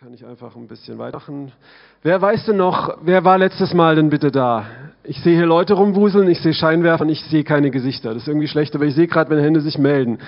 [0.00, 1.52] kann ich einfach ein bisschen weitermachen.
[2.02, 4.64] Wer weiß denn noch, wer war letztes Mal denn bitte da?
[5.04, 8.14] Ich sehe hier Leute rumwuseln, ich sehe Scheinwerfer und ich sehe keine Gesichter.
[8.14, 10.18] Das ist irgendwie schlecht, aber ich sehe gerade, wenn Hände sich melden.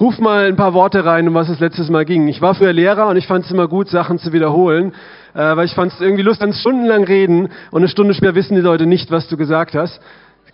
[0.00, 2.28] Ruf mal ein paar Worte rein, um was es letztes Mal ging.
[2.28, 4.94] Ich war früher Lehrer und ich fand es immer gut, Sachen zu wiederholen,
[5.34, 8.54] äh, weil ich fand es irgendwie lustig, ganz stundenlang reden und eine Stunde später wissen
[8.54, 10.00] die Leute nicht, was du gesagt hast.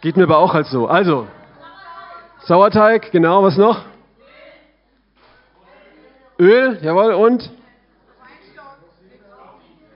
[0.01, 0.89] Geht mir aber auch halt so.
[0.89, 1.29] Also,
[2.47, 3.83] Sauerteig, genau, was noch?
[6.41, 7.60] Öl, jawohl, und?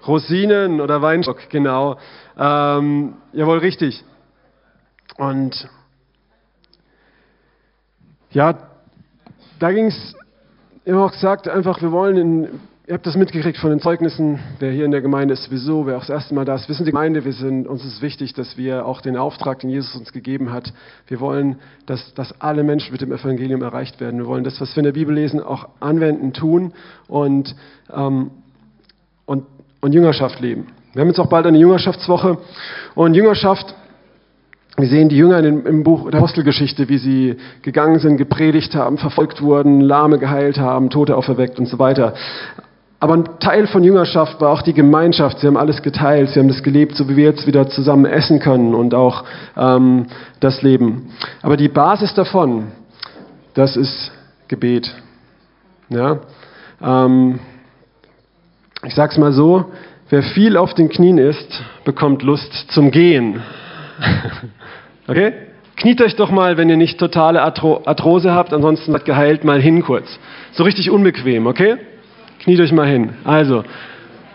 [0.06, 1.96] Rosinen oder Weinstock, genau.
[2.38, 4.04] Ähm, jawohl, richtig.
[5.16, 5.68] Und
[8.30, 8.58] ja,
[9.58, 10.14] da ging es,
[10.84, 12.48] immer auch gesagt, einfach, wir wollen in,
[12.86, 15.96] ihr habt das mitgekriegt von den Zeugnissen, wer hier in der Gemeinde ist sowieso, wer
[15.96, 18.58] auch das erste Mal da ist, wissen die Gemeinde, wir sind, uns ist wichtig, dass
[18.58, 20.72] wir auch den Auftrag, den Jesus uns gegeben hat,
[21.06, 24.18] wir wollen, dass, dass alle Menschen mit dem Evangelium erreicht werden.
[24.18, 26.74] Wir wollen das, was wir in der Bibel lesen, auch anwenden, tun
[27.08, 27.54] und,
[27.90, 28.32] ähm,
[29.24, 29.46] und
[29.84, 30.68] und Jüngerschaft leben.
[30.94, 32.38] Wir haben jetzt auch bald eine Jüngerschaftswoche
[32.94, 33.74] und Jüngerschaft,
[34.78, 39.42] wir sehen die Jünger im Buch der Apostelgeschichte, wie sie gegangen sind, gepredigt haben, verfolgt
[39.42, 42.14] wurden, Lahme geheilt haben, Tote auferweckt und so weiter.
[42.98, 45.40] Aber ein Teil von Jüngerschaft war auch die Gemeinschaft.
[45.40, 48.38] Sie haben alles geteilt, sie haben das gelebt, so wie wir jetzt wieder zusammen essen
[48.38, 50.06] können und auch ähm,
[50.40, 51.10] das Leben.
[51.42, 52.68] Aber die Basis davon,
[53.52, 54.10] das ist
[54.48, 54.94] Gebet.
[55.90, 56.20] Ja?
[56.82, 57.38] Ähm,
[58.86, 59.66] ich sage es mal so,
[60.10, 63.42] wer viel auf den Knien ist, bekommt Lust zum Gehen.
[65.08, 65.32] okay?
[65.76, 69.82] Kniet euch doch mal, wenn ihr nicht totale Arthrose habt, ansonsten seid geheilt, mal hin
[69.82, 70.18] kurz.
[70.52, 71.76] So richtig unbequem, okay?
[72.42, 73.14] Kniet euch mal hin.
[73.24, 73.64] Also,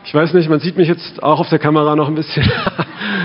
[0.03, 2.43] ich weiß nicht, man sieht mich jetzt auch auf der Kamera noch ein bisschen.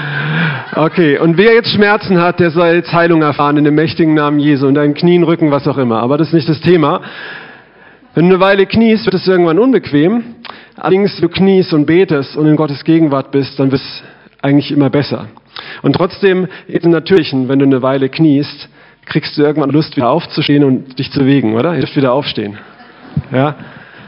[0.77, 4.39] okay, und wer jetzt Schmerzen hat, der soll jetzt Heilung erfahren in dem mächtigen Namen
[4.39, 6.00] Jesu, in deinen Knien, Rücken, was auch immer.
[6.00, 7.00] Aber das ist nicht das Thema.
[8.15, 10.37] Wenn du eine Weile kniest, wird es irgendwann unbequem.
[10.77, 14.03] Allerdings, wenn du kniest und betest und in Gottes Gegenwart bist, dann wird es
[14.41, 15.27] eigentlich immer besser.
[15.83, 18.69] Und trotzdem, im Natürlichen, wenn du eine Weile kniest,
[19.05, 21.75] kriegst du irgendwann Lust, wieder aufzustehen und dich zu bewegen, oder?
[21.75, 22.57] Ihr dürft wieder aufstehen.
[23.33, 23.57] Ja?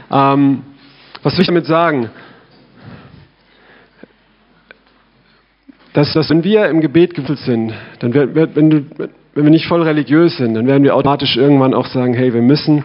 [0.09, 0.63] Ähm,
[1.23, 2.09] was will ich damit sagen?
[5.93, 8.85] Dass, dass wenn wir im Gebet gewurzelt sind, dann wenn, du,
[9.33, 12.41] wenn wir nicht voll religiös sind, dann werden wir automatisch irgendwann auch sagen, hey, wir
[12.41, 12.83] müssen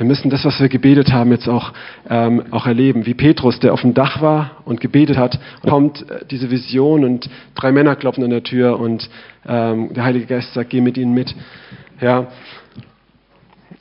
[0.00, 1.74] wir müssen das, was wir gebetet haben, jetzt auch,
[2.08, 3.04] ähm, auch erleben.
[3.04, 5.38] Wie Petrus, der auf dem Dach war und gebetet hat,
[5.68, 9.10] kommt äh, diese Vision und drei Männer klopfen an der Tür und
[9.46, 11.34] ähm, der Heilige Geist sagt, geh mit ihnen mit.
[12.00, 12.28] Ja.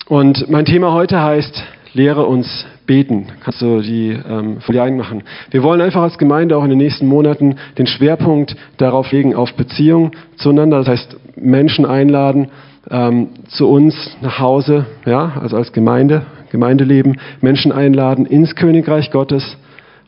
[0.09, 1.63] Und mein Thema heute heißt,
[1.93, 3.27] lehre uns beten.
[3.41, 5.23] Kannst du die ähm, Folie einmachen.
[5.51, 9.53] Wir wollen einfach als Gemeinde auch in den nächsten Monaten den Schwerpunkt darauf legen, auf
[9.53, 10.79] Beziehung zueinander.
[10.79, 12.49] Das heißt, Menschen einladen,
[12.89, 19.57] ähm, zu uns nach Hause, ja, also als Gemeinde, Gemeindeleben, Menschen einladen ins Königreich Gottes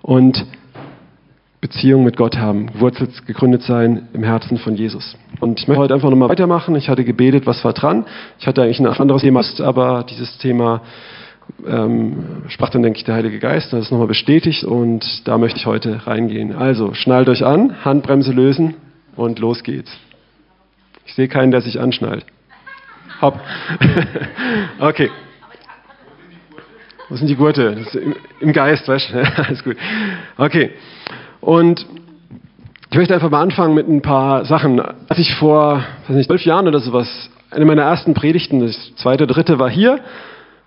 [0.02, 0.46] und
[1.62, 5.16] Beziehung mit Gott haben, Wurzelt gegründet sein im Herzen von Jesus.
[5.40, 6.75] Und ich möchte heute einfach nochmal weitermachen.
[6.75, 8.06] Ich hatte gebetet, was war dran?
[8.40, 10.81] Ich hatte eigentlich ein anderes Thema, aber dieses Thema
[11.68, 15.59] ähm, sprach dann, denke ich, der Heilige Geist, das ist nochmal bestätigt und da möchte
[15.59, 16.56] ich heute reingehen.
[16.56, 18.75] Also, schnallt euch an, Handbremse lösen
[19.16, 19.92] und los geht's.
[21.06, 22.25] Ich sehe keinen, der sich anschnallt.
[23.22, 23.40] Hopp.
[24.80, 25.09] okay.
[27.09, 27.86] Wo sind die Gurte?
[28.40, 29.20] Im Geist, weißt du?
[29.44, 29.78] Alles gut.
[30.38, 30.72] Okay.
[31.40, 31.86] Und
[32.90, 34.80] ich möchte einfach mal anfangen mit ein paar Sachen.
[34.80, 39.28] Als ich vor, weiß nicht, zwölf Jahren oder sowas, eine meiner ersten Predigten, das zweite,
[39.28, 40.00] dritte war hier.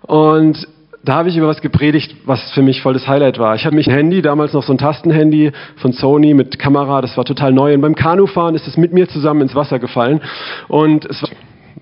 [0.01, 0.67] Und
[1.03, 3.55] da habe ich über was gepredigt, was für mich voll das Highlight war.
[3.55, 7.15] Ich hatte mich ein Handy, damals noch so ein Tastenhandy von Sony mit Kamera, das
[7.15, 7.73] war total neu.
[7.73, 10.21] Und beim Kanufahren ist es mit mir zusammen ins Wasser gefallen.
[10.67, 11.29] Und es war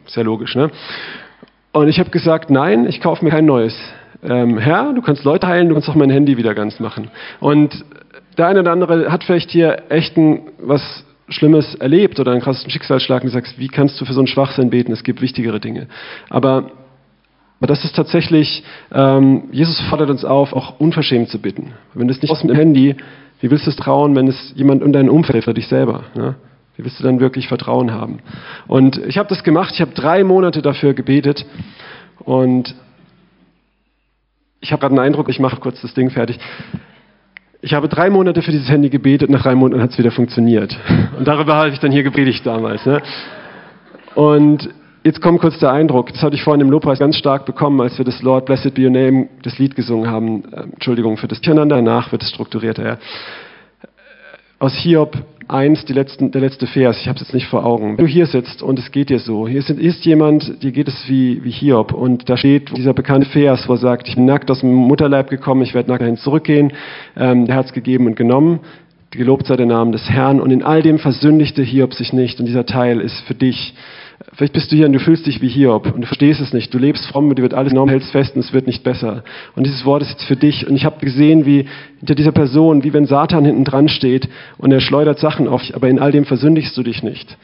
[0.08, 0.72] sehr logisch, ne?
[1.72, 3.76] Und ich habe gesagt, nein, ich kaufe mir kein neues.
[4.24, 7.10] Ähm, Herr, du kannst Leute heilen, du kannst auch mein Handy wieder ganz machen.
[7.40, 7.84] Und
[8.38, 12.70] der eine oder andere hat vielleicht hier echt ein, was Schlimmes erlebt oder einen krassen
[12.70, 14.92] Schicksalsschlag und sagt, wie kannst du für so einen Schwachsinn beten?
[14.92, 15.88] Es gibt wichtigere Dinge.
[16.30, 16.72] Aber,
[17.60, 21.74] aber das ist tatsächlich, ähm, Jesus fordert uns auf, auch unverschämt zu bitten.
[21.94, 22.96] Wenn du es nicht aus dem Handy,
[23.40, 26.04] wie willst du es trauen, wenn es jemand in deinem Umfeld für dich selber?
[26.16, 26.36] Ne?
[26.76, 28.20] Wie wirst du dann wirklich Vertrauen haben?
[28.68, 31.46] Und ich habe das gemacht, ich habe drei Monate dafür gebetet
[32.20, 32.74] und
[34.60, 36.40] ich habe gerade einen Eindruck, ich mache kurz das Ding fertig.
[37.62, 40.78] Ich habe drei Monate für dieses Handy gebetet, nach drei Monaten hat es wieder funktioniert.
[41.18, 42.86] Und darüber habe ich dann hier gepredigt damals.
[42.86, 43.02] Ne?
[44.16, 44.70] Und
[45.04, 47.98] jetzt kommt kurz der Eindruck, das hatte ich vorhin im Lobpreis ganz stark bekommen, als
[47.98, 50.44] wir das Lord Blessed Be Your Name, das Lied gesungen haben.
[50.54, 52.86] Entschuldigung für das Durcheinander, danach wird es strukturierter.
[52.86, 52.98] Ja.
[54.60, 55.18] Aus Hiob
[55.48, 57.98] 1, die letzten, der letzte Vers, ich habe es jetzt nicht vor Augen.
[57.98, 61.08] Wenn du hier sitzt und es geht dir so, hier ist, jemand, dir geht es
[61.08, 64.50] wie, wie Hiob und da steht dieser bekannte Vers, wo er sagt, ich bin nackt
[64.52, 66.74] aus dem Mutterleib gekommen, ich werde nackt dahin zurückgehen,
[67.16, 68.60] ähm, der es gegeben und genommen,
[69.12, 72.46] gelobt sei der Name des Herrn und in all dem versündigte Hiob sich nicht und
[72.46, 73.74] dieser Teil ist für dich
[74.36, 76.74] Vielleicht bist du hier und du fühlst dich wie Hiob und du verstehst es nicht.
[76.74, 79.24] Du lebst fromm und dir wird alles genommen, hältst fest und es wird nicht besser.
[79.56, 80.68] Und dieses Wort ist jetzt für dich.
[80.68, 81.68] Und ich habe gesehen, wie
[82.00, 84.28] hinter dieser Person, wie wenn Satan hinten dran steht
[84.58, 87.38] und er schleudert Sachen auf dich, aber in all dem versündigst du dich nicht.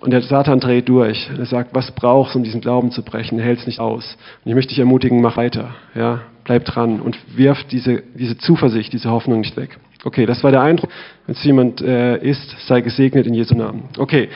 [0.00, 1.30] Und der Satan dreht durch.
[1.36, 3.38] Er sagt, was brauchst du, um diesen Glauben zu brechen?
[3.38, 4.16] Er hält es nicht aus.
[4.44, 5.74] Und ich möchte dich ermutigen, mach weiter.
[5.94, 9.78] Ja, bleib dran und wirf diese, diese Zuversicht, diese Hoffnung nicht weg.
[10.04, 10.90] Okay, das war der Eindruck.
[11.26, 13.84] Wenn es jemand äh, ist, sei gesegnet in Jesu Namen.
[13.96, 14.28] Okay.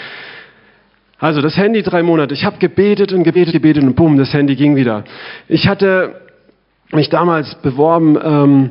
[1.19, 2.33] Also das Handy drei Monate.
[2.33, 5.05] Ich habe gebetet und gebetet, gebetet und bumm, das Handy ging wieder.
[5.49, 6.21] Ich hatte
[6.93, 8.71] mich damals beworben ähm,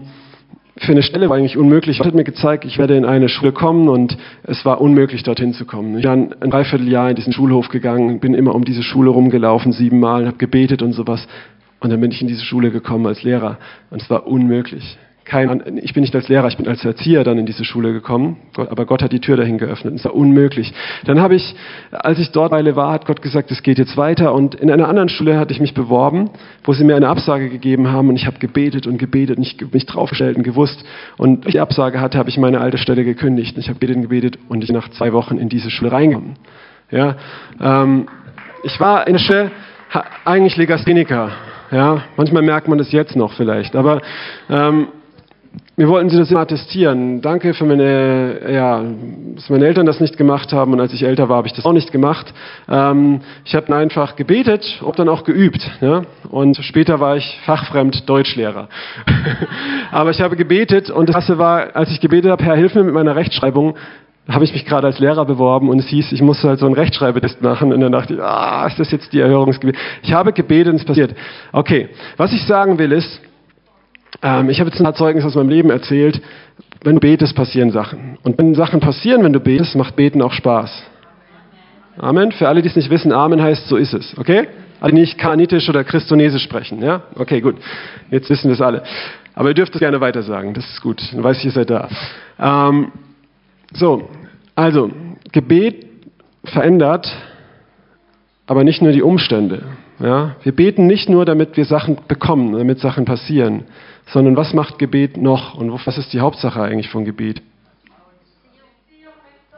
[0.78, 1.98] für eine Stelle, war eigentlich unmöglich.
[1.98, 5.54] Gott hat mir gezeigt, ich werde in eine Schule kommen und es war unmöglich, dorthin
[5.54, 5.98] zu kommen.
[5.98, 10.26] Ich bin ein Dreivierteljahr in diesen Schulhof gegangen, bin immer um diese Schule rumgelaufen, siebenmal,
[10.26, 11.28] habe gebetet und sowas.
[11.80, 13.58] Und dann bin ich in diese Schule gekommen als Lehrer
[13.90, 14.98] und es war unmöglich
[15.28, 18.38] kein, ich bin nicht als Lehrer, ich bin als Erzieher dann in diese Schule gekommen,
[18.56, 19.94] aber Gott hat die Tür dahin geöffnet.
[19.96, 20.74] Es war unmöglich.
[21.06, 21.56] Dann habe ich,
[21.92, 24.34] als ich dort Weile war, hat Gott gesagt, es geht jetzt weiter.
[24.34, 26.30] Und in einer anderen Schule hatte ich mich beworben,
[26.64, 29.58] wo sie mir eine Absage gegeben haben und ich habe gebetet und gebetet und ich
[29.72, 30.84] mich draufgestellt und gewusst.
[31.18, 33.56] Und als ich die Absage hatte, habe ich meine alte Stelle gekündigt.
[33.56, 35.92] Und ich habe gebetet und gebetet und ich bin nach zwei Wochen in diese Schule
[35.92, 36.36] reingekommen.
[36.90, 37.18] Ja,
[37.62, 38.08] ähm,
[38.64, 39.52] ich war in der Schule
[40.26, 41.32] eigentlich Legastheniker.
[41.72, 44.02] Ja, manchmal merkt man das jetzt noch vielleicht, aber
[44.50, 44.88] ähm,
[45.78, 47.22] wir wollten Sie das immer attestieren.
[47.22, 48.84] Danke für meine, ja,
[49.36, 51.66] dass meine Eltern das nicht gemacht haben und als ich älter war, habe ich das
[51.66, 52.34] auch nicht gemacht.
[52.68, 55.70] Ähm, ich habe einfach gebetet und dann auch geübt.
[55.82, 56.02] Ja?
[56.30, 58.70] Und später war ich fachfremd Deutschlehrer.
[59.92, 62.84] Aber ich habe gebetet und das Krasse war, als ich gebetet habe, Herr, hilf mir
[62.84, 63.76] mit meiner Rechtschreibung,
[64.28, 66.76] habe ich mich gerade als Lehrer beworben und es hieß, ich musste halt so einen
[66.76, 69.78] Rechtschreibetest machen und dann dachte ich, ah, ist das jetzt die Erhörungsgebet?
[70.02, 71.16] Ich habe gebetet und es passiert.
[71.54, 73.22] Okay, was ich sagen will ist,
[74.22, 76.22] ähm, ich habe jetzt ein paar Zeugnis aus meinem Leben erzählt.
[76.84, 78.18] Wenn du betest, passieren Sachen.
[78.24, 80.84] Und wenn Sachen passieren, wenn du betest, macht Beten auch Spaß.
[81.98, 82.32] Amen.
[82.32, 84.18] Für alle, die es nicht wissen, Amen heißt, so ist es.
[84.18, 84.48] Okay?
[84.80, 86.82] Alle, die nicht kanitisch oder christonesisch sprechen.
[86.82, 87.02] Ja?
[87.16, 87.56] Okay, gut.
[88.12, 88.84] Jetzt wissen wir es alle.
[89.34, 90.54] Aber ihr dürft es gerne weiter sagen.
[90.54, 91.02] Das ist gut.
[91.12, 91.90] Dann weiß ich, ihr seid da.
[92.40, 92.92] Ähm,
[93.74, 94.10] so.
[94.56, 94.92] Also,
[95.32, 95.86] Gebet
[96.44, 97.08] verändert
[98.48, 99.64] aber nicht nur die Umstände.
[100.00, 100.36] Ja?
[100.44, 103.64] Wir beten nicht nur, damit wir Sachen bekommen, damit Sachen passieren,
[104.08, 107.42] sondern was macht Gebet noch und was ist die Hauptsache eigentlich von Gebet?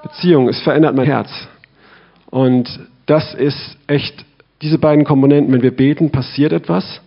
[0.02, 1.30] Beziehung, es verändert mein Herz.
[2.30, 4.26] Und das ist echt,
[4.62, 7.02] diese beiden Komponenten, wenn wir beten, passiert etwas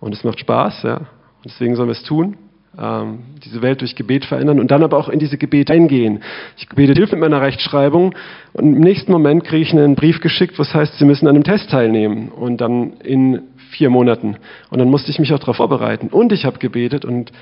[0.00, 0.96] und es macht Spaß, ja.
[0.96, 2.36] Und deswegen sollen wir es tun
[2.80, 6.22] ähm, diese Welt durch Gebet verändern und dann aber auch in diese Gebete eingehen.
[6.56, 8.14] Ich bete Hilfe mit meiner Rechtschreibung
[8.52, 11.44] und im nächsten Moment kriege ich einen Brief geschickt, was heißt, Sie müssen an einem
[11.44, 14.36] Test teilnehmen und dann in vier Monaten.
[14.70, 17.32] Und dann musste ich mich auch darauf vorbereiten und ich habe gebetet und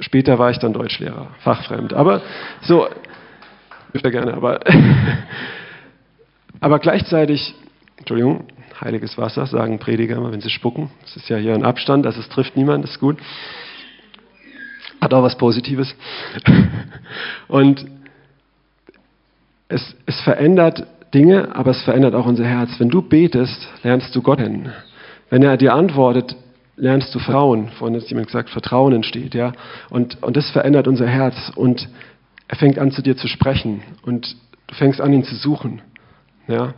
[0.00, 1.92] später war ich dann Deutschlehrer, fachfremd.
[1.92, 2.22] Aber
[2.62, 2.88] so,
[3.92, 4.60] dürfte gerne, aber,
[6.60, 7.54] aber gleichzeitig,
[7.98, 8.46] Entschuldigung,
[8.80, 10.90] heiliges Wasser, sagen Prediger immer, wenn sie spucken.
[11.02, 13.18] Das ist ja hier ein Abstand, also es trifft niemand, ist gut.
[15.00, 15.94] Hat auch was Positives.
[17.48, 17.84] Und
[19.68, 22.70] es, es verändert Dinge, aber es verändert auch unser Herz.
[22.78, 24.72] Wenn du betest, lernst du Gott kennen.
[25.30, 26.36] Wenn er dir antwortet,
[26.76, 27.68] lernst du Vertrauen.
[27.78, 29.52] Vorhin hat jemand gesagt, Vertrauen entsteht, ja.
[29.90, 31.52] Und, und das verändert unser Herz.
[31.54, 31.88] Und
[32.48, 33.82] er fängt an, zu dir zu sprechen.
[34.02, 34.36] Und
[34.66, 35.82] du fängst an, ihn zu suchen,
[36.48, 36.74] ja.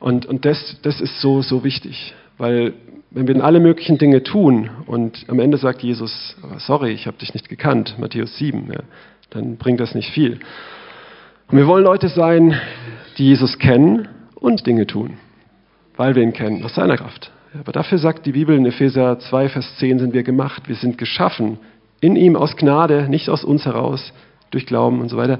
[0.00, 2.14] Und, und das, das ist so, so wichtig.
[2.38, 2.74] Weil
[3.10, 7.34] wenn wir alle möglichen Dinge tun und am Ende sagt Jesus, sorry, ich habe dich
[7.34, 8.80] nicht gekannt, Matthäus 7, ja,
[9.30, 10.40] dann bringt das nicht viel.
[11.48, 12.58] Und wir wollen Leute sein,
[13.18, 15.18] die Jesus kennen und Dinge tun,
[15.96, 17.30] weil wir ihn kennen, aus seiner Kraft.
[17.58, 20.68] Aber dafür sagt die Bibel in Epheser 2, Vers 10, sind wir gemacht.
[20.68, 21.58] Wir sind geschaffen
[22.00, 24.12] in ihm aus Gnade, nicht aus uns heraus,
[24.50, 25.38] durch Glauben und so weiter,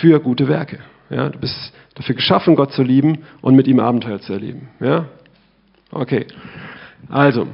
[0.00, 0.78] für gute Werke.
[1.10, 4.68] Ja, du bist dafür geschaffen, Gott zu lieben und mit ihm Abenteuer zu erleben.
[4.80, 5.06] Ja?
[5.90, 6.26] Okay.
[7.08, 7.48] Also,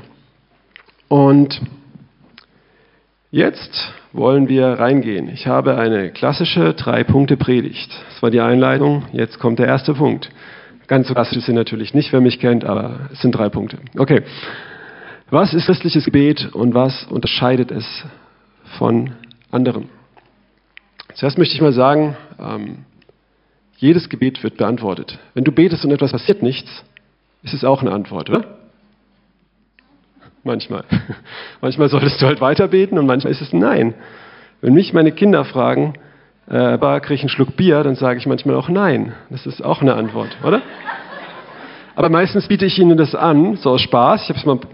[1.08, 1.60] und
[3.30, 5.28] jetzt wollen wir reingehen.
[5.28, 7.90] Ich habe eine klassische Drei-Punkte-Predigt.
[8.08, 9.04] Das war die Einleitung.
[9.12, 10.30] Jetzt kommt der erste Punkt.
[10.86, 13.78] Ganz so klassisch sind natürlich nicht, wer mich kennt, aber es sind drei Punkte.
[13.96, 14.22] Okay.
[15.30, 18.04] Was ist christliches Gebet und was unterscheidet es
[18.78, 19.12] von
[19.50, 19.88] anderem?
[21.14, 22.84] Zuerst möchte ich mal sagen, ähm,
[23.78, 25.18] jedes Gebet wird beantwortet.
[25.32, 26.84] Wenn du betest und etwas passiert nichts,
[27.42, 28.53] ist es auch eine Antwort, oder?
[30.44, 30.84] Manchmal.
[31.60, 33.94] Manchmal solltest du halt weiter beten und manchmal ist es Nein.
[34.60, 35.94] Wenn mich meine Kinder fragen,
[36.48, 39.12] äh, kriege ich einen Schluck Bier, dann sage ich manchmal auch nein.
[39.30, 40.62] Das ist auch eine Antwort, oder?
[41.96, 44.22] Aber meistens biete ich ihnen das an, so aus Spaß.
[44.28, 44.66] Ich habe mal und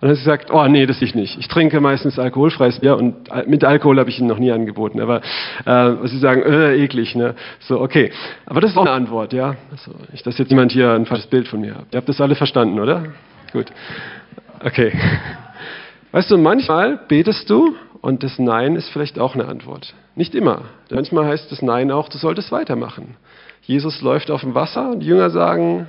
[0.00, 1.38] dann hat sie gesagt, oh nee, das ich nicht.
[1.38, 5.00] Ich trinke meistens alkoholfreies Bier und mit Alkohol habe ich ihnen noch nie angeboten.
[5.00, 5.20] Aber
[5.64, 7.34] äh, sie sagen, äh, eklig, ne?
[7.60, 8.12] So, okay.
[8.46, 9.56] Aber das ist auch eine Antwort, ja.
[9.70, 11.86] Also, nicht, dass jetzt jemand hier ein falsches Bild von mir hat.
[11.92, 13.04] Ihr habt das alle verstanden, oder?
[13.52, 13.66] Gut.
[14.64, 14.92] Okay.
[16.12, 19.94] Weißt du, manchmal betest du und das Nein ist vielleicht auch eine Antwort.
[20.16, 20.62] Nicht immer.
[20.90, 23.16] Manchmal heißt das Nein auch, du solltest weitermachen.
[23.62, 25.86] Jesus läuft auf dem Wasser und die Jünger sagen,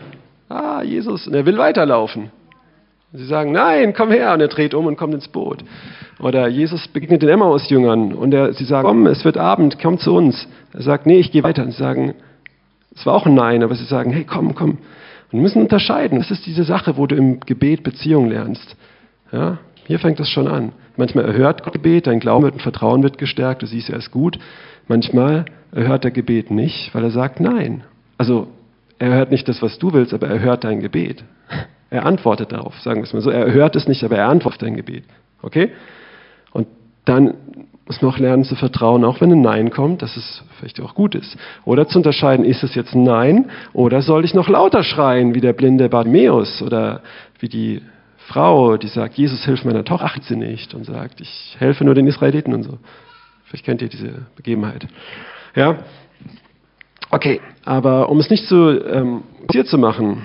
[0.49, 2.31] ah, Jesus, und er will weiterlaufen.
[3.13, 5.63] Und sie sagen, nein, komm her, und er dreht um und kommt ins Boot.
[6.19, 10.13] Oder Jesus begegnet den Emmaus-Jüngern und er, sie sagen, komm, es wird Abend, komm zu
[10.13, 10.49] uns.
[10.73, 11.63] Er sagt, nee, ich gehe weiter.
[11.63, 12.13] Und sie sagen,
[12.93, 14.79] es war auch ein Nein, aber sie sagen, hey, komm, komm.
[15.35, 16.17] Und wir müssen unterscheiden.
[16.19, 18.77] Das ist diese Sache, wo du im Gebet Beziehung lernst.
[19.33, 19.57] Ja?
[19.85, 20.71] Hier fängt es schon an.
[20.95, 24.11] Manchmal erhört Gott Gebet, dein Glauben wird, ein Vertrauen wird gestärkt, du siehst, er ist
[24.11, 24.39] gut.
[24.87, 27.83] Manchmal erhört er Gebet nicht, weil er sagt Nein.
[28.17, 28.47] Also
[28.97, 31.25] er hört nicht das, was du willst, aber er hört dein Gebet.
[31.91, 33.29] Er antwortet darauf, sagen wir es mal so.
[33.29, 35.03] Er hört es nicht, aber er antwortet dein Gebet.
[35.43, 35.71] Okay?
[36.51, 36.67] Und
[37.05, 37.35] dann
[37.87, 40.95] muss man auch lernen zu vertrauen, auch wenn ein Nein kommt, dass es vielleicht auch
[40.95, 41.37] gut ist.
[41.65, 45.41] Oder zu unterscheiden, ist es jetzt ein Nein oder soll ich noch lauter schreien, wie
[45.41, 47.01] der blinde Bartimäus oder
[47.39, 47.81] wie die
[48.27, 51.93] Frau, die sagt, Jesus, hilf meiner Tochter, achtet sie nicht und sagt, ich helfe nur
[51.93, 52.79] den Israeliten und so.
[53.45, 54.87] Vielleicht kennt ihr diese Begebenheit.
[55.55, 55.77] Ja?
[57.11, 59.23] Okay, aber um es nicht zu ähm,
[59.65, 60.23] zu machen,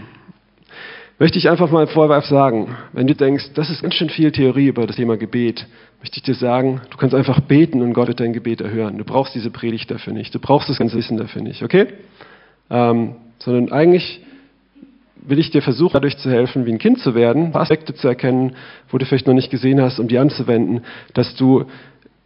[1.21, 4.69] möchte ich einfach mal vorwärts sagen, wenn du denkst, das ist ganz schön viel Theorie
[4.69, 5.67] über das Thema Gebet,
[6.01, 8.97] möchte ich dir sagen, du kannst einfach beten und Gott wird dein Gebet erhören.
[8.97, 11.89] Du brauchst diese Predigt dafür nicht, du brauchst das ganze Wissen dafür nicht, okay?
[12.71, 14.23] Ähm, sondern eigentlich
[15.17, 18.57] will ich dir versuchen, dadurch zu helfen, wie ein Kind zu werden, Aspekte zu erkennen,
[18.89, 21.67] wo du vielleicht noch nicht gesehen hast, um die anzuwenden, dass du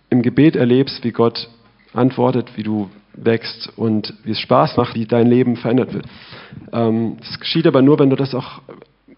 [0.08, 1.48] im Gebet erlebst, wie Gott
[1.92, 6.06] antwortet, wie du wächst und wie es Spaß macht, wie dein Leben verändert wird.
[6.72, 8.60] Ähm, das geschieht aber nur, wenn du das auch,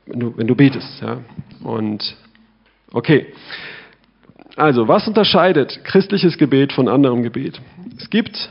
[0.06, 1.02] wenn du, wenn du betest.
[1.02, 1.18] Ja?
[1.62, 2.16] Und
[2.92, 3.26] okay.
[4.56, 7.60] Also, was unterscheidet christliches Gebet von anderem Gebet?
[7.98, 8.48] Es gibt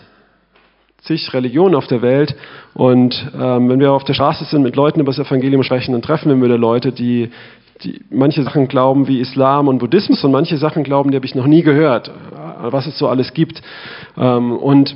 [1.06, 2.36] zig Religionen auf der Welt.
[2.74, 6.02] Und ähm, wenn wir auf der Straße sind, mit Leuten über das Evangelium sprechen, dann
[6.02, 7.30] treffen wir wieder Leute, die,
[7.84, 11.36] die manche Sachen glauben wie Islam und Buddhismus und manche Sachen glauben, die habe ich
[11.36, 12.12] noch nie gehört,
[12.62, 13.62] was es so alles gibt.
[14.18, 14.96] Ähm, und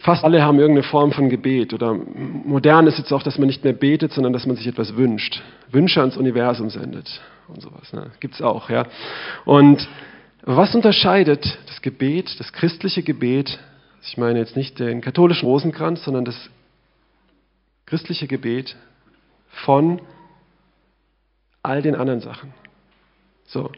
[0.00, 1.72] fast alle haben irgendeine Form von Gebet.
[1.72, 4.96] Oder modern ist jetzt auch, dass man nicht mehr betet, sondern dass man sich etwas
[4.96, 5.42] wünscht.
[5.70, 7.92] Wünsche ans Universum sendet und sowas.
[7.92, 8.10] Ne?
[8.20, 8.86] Gibt es auch, ja.
[9.44, 9.88] Und
[10.42, 13.58] was unterscheidet das Gebet, das christliche Gebet
[14.02, 16.50] ich meine jetzt nicht den katholischen Rosenkranz, sondern das
[17.86, 18.76] christliche Gebet
[19.64, 20.00] von
[21.62, 22.54] all den anderen Sachen.
[23.46, 23.70] So,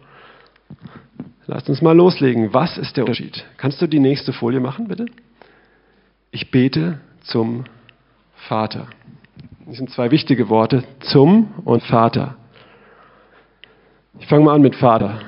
[1.46, 2.54] lasst uns mal loslegen.
[2.54, 3.44] Was ist der Unterschied?
[3.56, 5.06] Kannst du die nächste Folie machen, bitte?
[6.34, 7.64] Ich bete zum
[8.48, 8.86] Vater.
[9.66, 12.36] Das sind zwei wichtige Worte, zum und Vater.
[14.18, 15.20] Ich fange mal an mit Vater.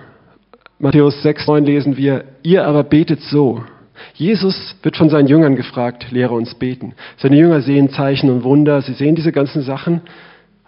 [0.78, 3.62] Matthäus 6, 9 lesen wir, ihr aber betet so.
[4.14, 6.94] Jesus wird von seinen Jüngern gefragt, lehre uns beten.
[7.18, 10.00] Seine Jünger sehen Zeichen und Wunder, sie sehen diese ganzen Sachen,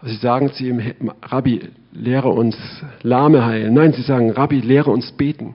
[0.02, 0.82] sie sagen zu ihm,
[1.22, 2.58] Rabbi, lehre uns
[3.02, 3.72] Lahme heilen.
[3.72, 5.54] Nein, sie sagen, Rabbi, lehre uns beten.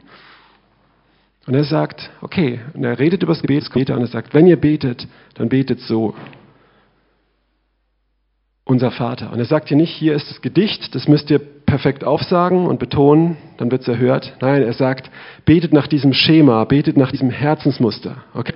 [1.51, 4.55] Und er sagt, okay, und er redet über das Gebet und er sagt, wenn ihr
[4.55, 6.15] betet, dann betet so
[8.63, 9.33] unser Vater.
[9.33, 12.79] Und er sagt hier nicht, hier ist das Gedicht, das müsst ihr perfekt aufsagen und
[12.79, 14.33] betonen, dann wird es erhört.
[14.39, 15.11] Nein, er sagt,
[15.43, 18.23] betet nach diesem Schema, betet nach diesem Herzensmuster.
[18.33, 18.53] Okay?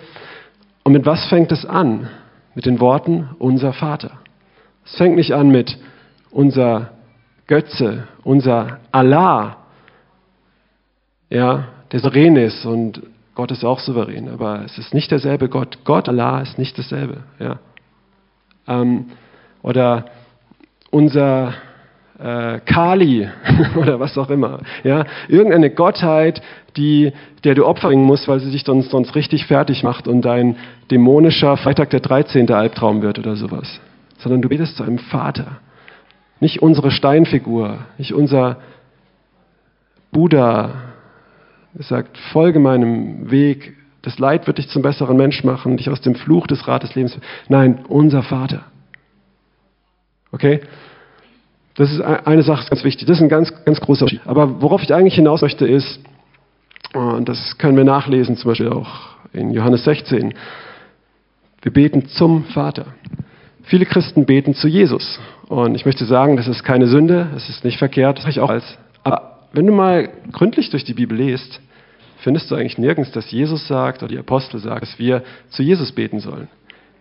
[0.85, 2.09] Und mit was fängt es an?
[2.53, 4.21] Mit den Worten unser Vater.
[4.85, 5.77] Es fängt nicht an mit
[6.31, 6.91] unser
[7.45, 9.57] Götze, unser Allah,
[11.29, 13.01] ja, der souverän ist und
[13.35, 15.79] Gott ist auch souverän, aber es ist nicht derselbe Gott.
[15.83, 17.23] Gott, Allah ist nicht dasselbe.
[17.37, 17.59] Ja.
[18.67, 19.07] Ähm,
[19.61, 20.05] oder
[20.89, 21.53] unser
[22.17, 23.27] äh, Kali
[23.75, 24.59] oder was auch immer.
[24.83, 25.05] Ja?
[25.27, 26.41] Irgendeine Gottheit,
[26.77, 27.11] die,
[27.43, 30.55] der du Opfer musst, weil sie dich sonst, sonst richtig fertig macht und dein
[30.91, 32.49] dämonischer Freitag der 13.
[32.51, 33.79] Albtraum wird oder sowas.
[34.17, 35.59] Sondern du betest zu einem Vater.
[36.39, 38.57] Nicht unsere Steinfigur, nicht unser
[40.11, 40.71] Buddha,
[41.77, 45.99] er sagt, folge meinem Weg, das Leid wird dich zum besseren Mensch machen, dich aus
[46.01, 47.17] dem Fluch des Rat des Lebens.
[47.49, 48.63] Nein, unser Vater.
[50.31, 50.61] Okay?
[51.75, 53.07] Das ist eine Sache, ganz wichtig.
[53.07, 54.25] Das ist ein ganz, ganz großer Unterschied.
[54.25, 55.99] Aber worauf ich eigentlich hinaus möchte, ist,
[56.93, 60.33] und das können wir nachlesen, zum Beispiel auch in Johannes 16,
[61.61, 62.85] wir beten zum Vater.
[63.63, 65.19] Viele Christen beten zu Jesus.
[65.47, 68.39] Und ich möchte sagen, das ist keine Sünde, es ist nicht verkehrt, das sage ich
[68.39, 68.77] auch als.
[69.03, 71.59] Aber wenn du mal gründlich durch die Bibel lest,
[72.25, 75.91] findest du eigentlich nirgends, dass Jesus sagt oder die Apostel sagen, dass wir zu Jesus
[75.91, 76.47] beten sollen.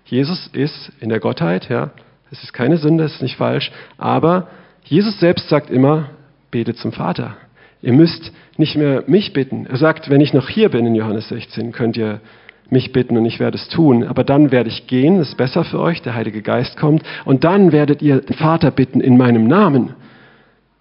[0.05, 1.93] Jesus ist in der Gottheit, ja.
[2.31, 4.49] Es ist keine Sünde, es ist nicht falsch, aber
[4.85, 6.11] Jesus selbst sagt immer,
[6.51, 7.39] betet zum Vater.
[7.81, 9.65] Ihr müsst nicht mehr mich bitten.
[9.65, 12.21] Er sagt, wenn ich noch hier bin in Johannes 16, könnt ihr
[12.69, 14.05] mich bitten und ich werde es tun.
[14.05, 17.03] Aber dann werde ich gehen, das ist besser für euch, der Heilige Geist kommt.
[17.25, 19.95] Und dann werdet ihr den Vater bitten in meinem Namen.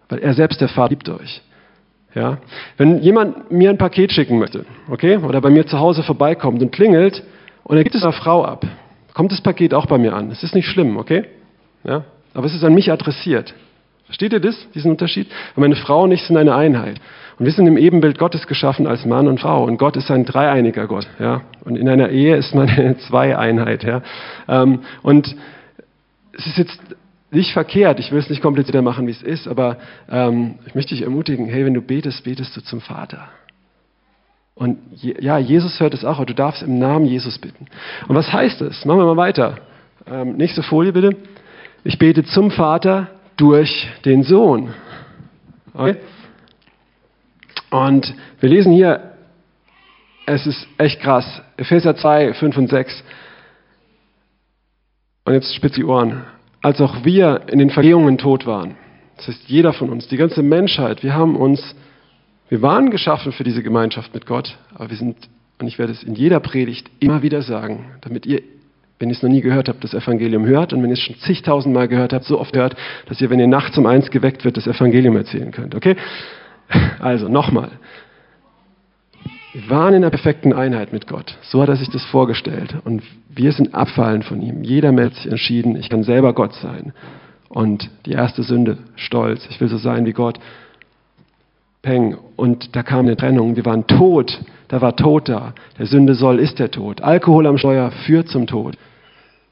[0.10, 1.42] Weil er selbst der Vater liebt euch.
[2.16, 2.38] Ja?
[2.78, 6.72] Wenn jemand mir ein Paket schicken möchte, okay, oder bei mir zu Hause vorbeikommt und
[6.72, 7.24] klingelt
[7.64, 8.66] und er gibt es einer Frau ab,
[9.14, 10.32] kommt das Paket auch bei mir an.
[10.32, 11.26] Es ist nicht schlimm, okay?
[11.84, 12.04] Ja?
[12.34, 13.54] Aber es ist an mich adressiert.
[14.06, 15.28] Versteht ihr das, diesen Unterschied?
[15.56, 17.00] Und meine Frau und ich sind eine Einheit.
[17.40, 19.64] Und wir sind im Ebenbild Gottes geschaffen als Mann und Frau.
[19.64, 21.08] Und Gott ist ein dreieiniger Gott.
[21.20, 21.42] Ja?
[21.64, 23.84] Und in einer Ehe ist man eine Zweieinheit.
[23.84, 24.02] Ja?
[24.48, 25.36] Ähm, und
[26.34, 26.80] es ist jetzt
[27.34, 29.78] nicht verkehrt, ich will es nicht komplizierter machen, wie es ist, aber
[30.10, 33.30] ähm, ich möchte dich ermutigen, hey, wenn du betest, betest du zum Vater.
[34.56, 37.68] Und je, ja, Jesus hört es auch, aber du darfst im Namen Jesus bitten.
[38.08, 38.86] Und was heißt es?
[38.86, 39.58] Machen wir mal weiter.
[40.06, 41.16] Ähm, nächste Folie bitte.
[41.84, 44.74] Ich bete zum Vater durch den Sohn.
[45.74, 45.98] Okay?
[47.72, 49.14] Und wir lesen hier,
[50.26, 53.04] es ist echt krass, Epheser 2, 5 und 6.
[55.26, 56.24] Und jetzt spitz die Ohren
[56.64, 58.76] als auch wir in den Vergehungen tot waren.
[59.18, 61.76] Das heißt, jeder von uns, die ganze Menschheit, wir haben uns,
[62.50, 65.18] wir waren geschaffen für diese Gemeinschaft mit Gott, aber wir sind,
[65.60, 68.42] und ich werde es in jeder Predigt immer wieder sagen, damit ihr,
[68.98, 71.18] wenn ihr es noch nie gehört habt, das Evangelium hört und wenn ihr es schon
[71.18, 72.76] zigtausendmal gehört habt, so oft hört,
[73.08, 75.98] dass ihr, wenn ihr nachts um eins geweckt wird, das Evangelium erzählen könnt, okay?
[77.00, 77.72] Also, nochmal.
[79.54, 81.38] Wir waren in einer perfekten Einheit mit Gott.
[81.44, 82.76] So hat er sich das vorgestellt.
[82.86, 84.64] Und wir sind abfallen von ihm.
[84.64, 86.92] Jeder Mensch sich entschieden, ich kann selber Gott sein.
[87.50, 90.40] Und die erste Sünde, Stolz, ich will so sein wie Gott.
[91.84, 92.18] Peng.
[92.36, 93.56] Und da kam eine Trennung.
[93.56, 94.42] Wir waren tot.
[94.70, 95.54] Da war Tod da.
[95.78, 97.02] Der Sünde soll ist der Tod.
[97.02, 98.76] Alkohol am Steuer führt zum Tod.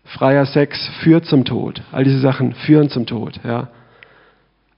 [0.03, 1.83] Freier Sex führt zum Tod.
[1.91, 3.39] All diese Sachen führen zum Tod.
[3.43, 3.67] Ja.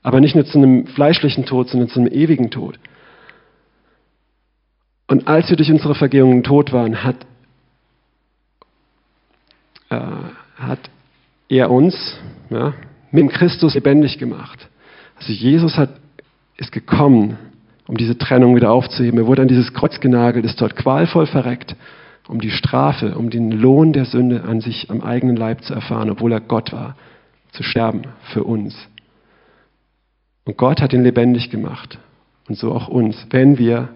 [0.02, 2.78] Aber nicht nur zu einem fleischlichen Tod, sondern zu einem ewigen Tod.
[5.08, 7.26] Und als wir durch unsere Vergehungen tot waren, hat,
[9.90, 10.00] äh,
[10.58, 10.80] hat
[11.50, 12.18] er uns
[12.50, 12.74] ja,
[13.12, 14.68] mit Christus lebendig gemacht.
[15.18, 15.90] Also Jesus hat,
[16.58, 17.38] ist gekommen,
[17.88, 19.20] um diese Trennung wieder aufzuheben.
[19.20, 21.76] Er wurde an dieses Kreuz genagelt, ist dort qualvoll verreckt,
[22.28, 26.10] um die Strafe, um den Lohn der Sünde an sich am eigenen Leib zu erfahren,
[26.10, 26.96] obwohl er Gott war,
[27.52, 28.76] zu sterben für uns.
[30.46, 32.00] Und Gott hat ihn lebendig gemacht
[32.48, 33.90] und so auch uns, wenn wir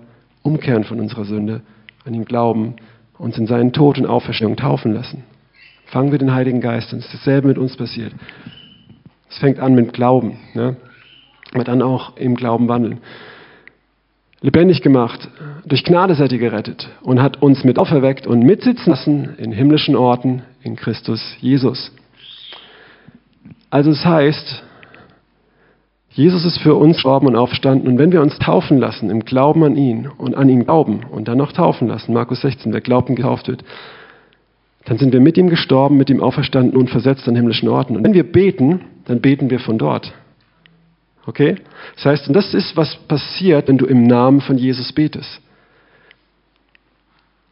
[0.48, 1.62] umkehren von unserer Sünde,
[2.06, 2.76] an ihn glauben,
[3.18, 5.24] uns in seinen Tod und Auferstehung taufen lassen.
[5.88, 7.00] Fangen wir den Heiligen Geist an.
[7.00, 8.14] Es ist dasselbe mit uns passiert.
[9.30, 10.38] Es fängt an mit Glauben.
[10.54, 10.78] Ne?
[11.54, 13.00] Aber dann auch im Glauben wandeln.
[14.42, 15.28] Lebendig gemacht,
[15.66, 19.96] durch Gnade seid ihr gerettet und hat uns mit auferweckt und mitsitzen lassen in himmlischen
[19.96, 21.92] Orten in Christus Jesus.
[23.70, 24.64] Also es heißt,
[26.18, 27.88] Jesus ist für uns gestorben und aufstanden.
[27.88, 31.28] Und wenn wir uns taufen lassen im Glauben an ihn und an ihn glauben und
[31.28, 33.64] dann noch taufen lassen, Markus 16, wer glaubt und getauft wird,
[34.86, 37.96] dann sind wir mit ihm gestorben, mit ihm auferstanden und versetzt an himmlischen Orten.
[37.96, 40.12] Und wenn wir beten, dann beten wir von dort.
[41.28, 41.58] Okay?
[41.98, 45.40] Das heißt, und das ist, was passiert, wenn du im Namen von Jesus betest.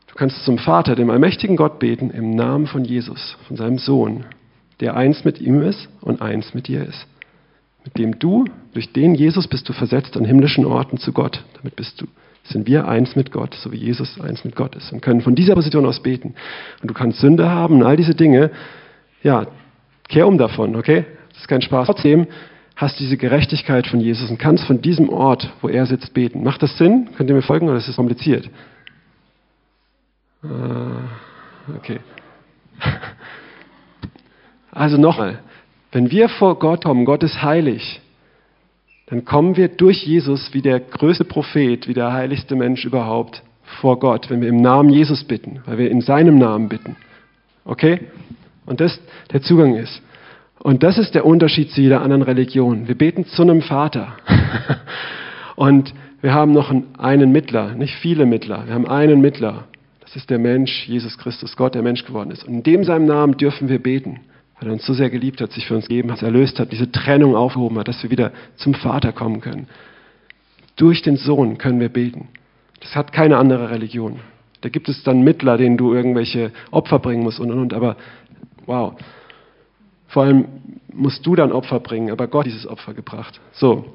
[0.07, 4.25] Du kannst zum Vater, dem allmächtigen Gott, beten, im Namen von Jesus, von seinem Sohn,
[4.79, 7.05] der eins mit ihm ist und eins mit dir ist
[7.85, 11.43] mit dem du, durch den Jesus bist du versetzt an himmlischen Orten zu Gott.
[11.55, 12.07] Damit bist du,
[12.43, 15.35] sind wir eins mit Gott, so wie Jesus eins mit Gott ist und können von
[15.35, 16.35] dieser Position aus beten.
[16.81, 18.51] Und du kannst Sünde haben und all diese Dinge.
[19.23, 19.47] Ja,
[20.09, 21.05] kehr um davon, okay?
[21.29, 21.85] Das ist kein Spaß.
[21.85, 22.27] Trotzdem
[22.75, 26.43] hast du diese Gerechtigkeit von Jesus und kannst von diesem Ort, wo er sitzt, beten.
[26.43, 27.09] Macht das Sinn?
[27.15, 28.49] Könnt ihr mir folgen oder ist es kompliziert?
[30.43, 31.09] Ah,
[31.77, 31.99] okay.
[34.75, 35.39] Also nochmal,
[35.95, 38.01] wenn wir vor Gott kommen, Gott ist heilig,
[39.05, 43.43] dann kommen wir durch Jesus wie der größte Prophet, wie der heiligste Mensch überhaupt
[43.79, 46.97] vor Gott, wenn wir im Namen Jesus bitten, weil wir in seinem Namen bitten.
[47.63, 48.01] Okay?
[48.65, 48.99] Und das
[49.31, 50.01] der Zugang ist.
[50.59, 52.89] Und das ist der Unterschied zu jeder anderen Religion.
[52.89, 54.17] Wir beten zu einem Vater.
[55.55, 58.67] Und wir haben noch einen Mittler, nicht viele Mittler.
[58.67, 59.63] Wir haben einen Mittler.
[60.01, 62.43] Das ist der Mensch, Jesus Christus, Gott, der Mensch geworden ist.
[62.45, 64.19] Und in dem seinem Namen dürfen wir beten
[64.59, 66.91] weil er uns so sehr geliebt hat, sich für uns gegeben hat, erlöst hat, diese
[66.91, 69.67] Trennung aufgehoben hat, dass wir wieder zum Vater kommen können.
[70.75, 72.29] Durch den Sohn können wir beten.
[72.81, 74.19] Das hat keine andere Religion.
[74.61, 77.73] Da gibt es dann Mittler, denen du irgendwelche Opfer bringen musst und und und.
[77.73, 77.97] Aber
[78.65, 78.93] wow.
[80.07, 80.45] Vor allem
[80.91, 83.39] musst du dann Opfer bringen, aber Gott hat dieses Opfer gebracht.
[83.53, 83.85] So.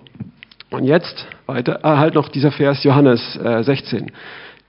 [0.70, 4.12] Und jetzt weiter, ah, halt noch dieser Vers Johannes äh, 16.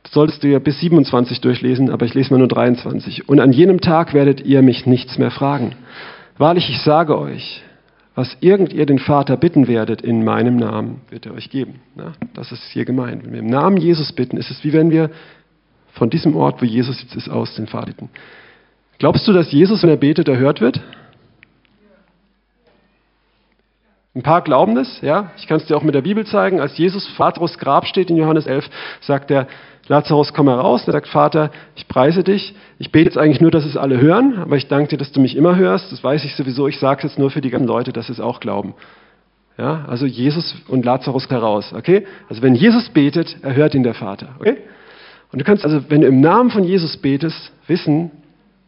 [0.10, 3.30] solltest du ja bis 27 durchlesen, aber ich lese mal nur 23.
[3.30, 5.76] Und an jenem Tag werdet ihr mich nichts mehr fragen.
[6.38, 7.64] Wahrlich, ich sage euch,
[8.16, 11.82] was irgend ihr den Vater bitten werdet in meinem Namen, wird er euch geben.
[11.96, 13.24] Na, das ist hier gemeint.
[13.24, 15.12] Wenn wir im Namen Jesus bitten, ist es wie wenn wir
[15.94, 18.10] von diesem Ort, wo Jesus jetzt ist, aus den Vater bitten.
[18.98, 20.82] Glaubst du, dass Jesus, wenn er betet, erhört wird?
[24.14, 25.32] Ein paar glauben das, ja.
[25.38, 26.60] Ich kann es dir auch mit der Bibel zeigen.
[26.60, 29.48] Als Jesus vor Lazarus Grab steht in Johannes 11, sagt er,
[29.92, 30.88] Lazarus, komm heraus.
[30.88, 32.56] Er sagt, Vater, ich preise dich.
[32.80, 35.20] Ich bete jetzt eigentlich nur, dass es alle hören, aber ich danke dir, dass du
[35.20, 35.92] mich immer hörst.
[35.92, 36.70] Das weiß ich sowieso.
[36.70, 38.74] Ich sage es jetzt nur für die ganzen Leute, dass sie es auch glauben.
[39.58, 42.08] Ja, also Jesus und Lazarus heraus, okay?
[42.30, 44.58] Also wenn Jesus betet, erhört ihn der Vater, okay?
[45.34, 48.12] Und du kannst also, wenn du im Namen von Jesus betest, wissen,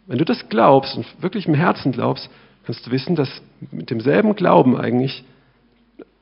[0.08, 2.30] wenn du das glaubst und wirklich im Herzen glaubst,
[2.66, 3.30] kannst du wissen, dass
[3.72, 5.24] mit demselben Glauben eigentlich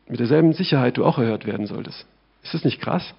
[0.08, 2.06] mit derselben Sicherheit du auch erhört werden solltest.
[2.44, 3.16] Ist das nicht krass?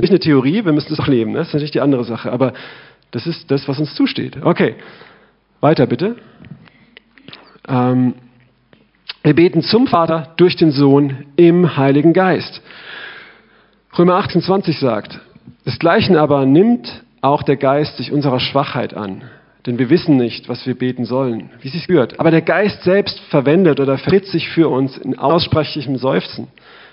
[0.00, 1.38] Nicht eine Theorie, wir müssen das auch leben, ne?
[1.38, 2.52] das ist natürlich die andere Sache, aber
[3.10, 4.38] das ist das, was uns zusteht.
[4.44, 4.76] Okay,
[5.60, 6.16] weiter bitte.
[7.66, 8.14] Ähm,
[9.24, 12.62] wir beten zum Vater durch den Sohn im Heiligen Geist.
[13.98, 15.20] Römer 18, 20 sagt,
[15.66, 19.24] desgleichen aber nimmt auch der Geist sich unserer Schwachheit an.
[19.66, 22.20] Denn wir wissen nicht, was wir beten sollen, wie es gehört.
[22.20, 26.48] Aber der Geist selbst verwendet oder vertritt sich für uns in aussprechlichem Seufzen.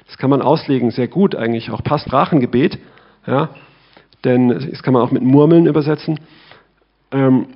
[0.07, 2.77] Das kann man auslegen, sehr gut eigentlich, auch passt Sprachengebet.
[3.25, 3.49] Ja?
[4.23, 6.19] Denn das kann man auch mit Murmeln übersetzen.
[7.11, 7.47] Ähm,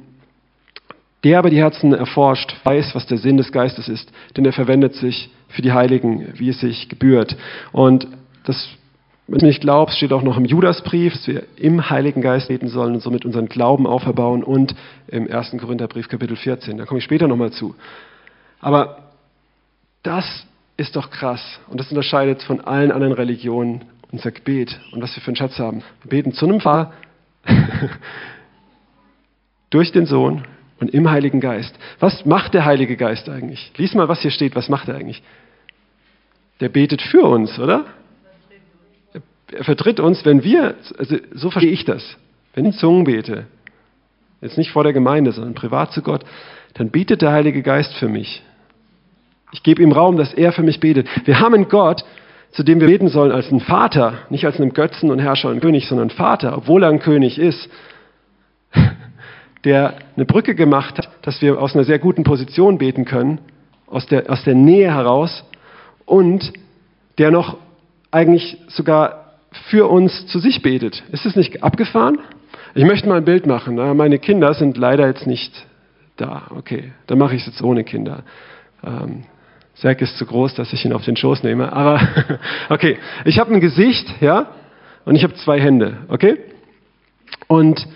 [1.23, 4.95] der aber die Herzen erforscht, weiß, was der Sinn des Geistes ist, denn er verwendet
[4.95, 7.35] sich für die Heiligen, wie es sich gebührt.
[7.73, 8.07] Und
[8.45, 8.69] das
[9.29, 12.67] wenn du nicht glaubst, steht auch noch im Judasbrief, dass wir im Heiligen Geist beten
[12.67, 14.73] sollen und somit unseren Glauben auferbauen und
[15.07, 15.55] im 1.
[15.59, 16.77] Korintherbrief Kapitel 14.
[16.77, 17.75] Da komme ich später nochmal zu.
[18.59, 19.03] Aber
[20.01, 20.47] das
[20.79, 25.21] ist doch krass und das unterscheidet von allen anderen Religionen unser Gebet und was wir
[25.21, 25.83] für einen Schatz haben.
[26.03, 26.93] Wir beten zu einem Vater
[29.69, 30.45] durch den Sohn
[30.79, 31.77] und im Heiligen Geist.
[31.99, 33.71] Was macht der Heilige Geist eigentlich?
[33.77, 34.55] Lies mal, was hier steht.
[34.55, 35.21] Was macht er eigentlich?
[36.59, 37.85] Der betet für uns, oder?
[39.51, 42.03] er vertritt uns, wenn wir, also so verstehe ich das,
[42.53, 43.47] wenn ich Zungen bete,
[44.41, 46.23] jetzt nicht vor der Gemeinde, sondern privat zu Gott,
[46.75, 48.43] dann betet der Heilige Geist für mich.
[49.51, 51.07] Ich gebe ihm Raum, dass er für mich betet.
[51.25, 52.03] Wir haben einen Gott,
[52.51, 55.61] zu dem wir beten sollen als einen Vater, nicht als einen Götzen und Herrscher und
[55.61, 57.69] König, sondern Vater, obwohl er ein König ist,
[59.63, 63.39] der eine Brücke gemacht hat, dass wir aus einer sehr guten Position beten können,
[63.87, 65.43] aus der, aus der Nähe heraus
[66.05, 66.53] und
[67.17, 67.57] der noch
[68.11, 69.33] eigentlich sogar
[69.69, 71.03] für uns zu sich betet.
[71.11, 72.19] Ist es nicht abgefahren?
[72.75, 73.75] Ich möchte mal ein Bild machen.
[73.97, 75.65] Meine Kinder sind leider jetzt nicht
[76.17, 76.43] da.
[76.51, 78.23] Okay, dann mache ich es jetzt ohne Kinder.
[78.83, 79.23] Ähm,
[79.81, 81.71] Zack ist zu groß, dass ich ihn auf den Schoß nehme.
[81.73, 82.01] Aber
[82.69, 84.47] okay, ich habe ein Gesicht, ja,
[85.05, 85.97] und ich habe zwei Hände.
[86.09, 86.37] Okay,
[87.47, 87.87] und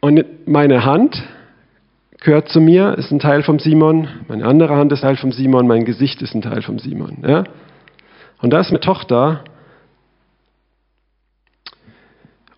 [0.00, 1.22] und meine Hand
[2.20, 4.08] gehört zu mir, ist ein Teil vom Simon.
[4.28, 5.66] Meine andere Hand ist Teil vom Simon.
[5.66, 7.18] Mein Gesicht ist ein Teil vom Simon.
[7.26, 7.44] Ja?
[8.40, 9.44] Und da ist meine Tochter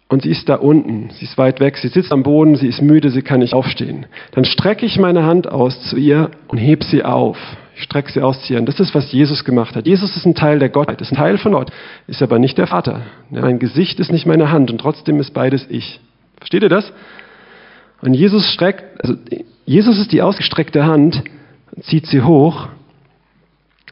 [0.09, 2.83] und sie ist da unten, sie ist weit weg, sie sitzt am Boden, sie ist
[2.83, 4.07] müde, sie kann nicht aufstehen.
[4.33, 7.39] Dann strecke ich meine Hand aus zu ihr und heb sie auf.
[7.77, 8.59] Ich strecke sie aus zu ihr.
[8.59, 9.87] Und das ist, was Jesus gemacht hat.
[9.87, 11.71] Jesus ist ein Teil der Gottheit, ist ein Teil von Gott,
[12.07, 13.03] ist aber nicht der Vater.
[13.31, 16.01] Mein Gesicht ist nicht meine Hand und trotzdem ist beides ich.
[16.37, 16.93] Versteht ihr das?
[18.03, 19.17] Und Jesus streckt, also
[19.65, 21.23] Jesus ist die ausgestreckte Hand,
[21.83, 22.69] zieht sie hoch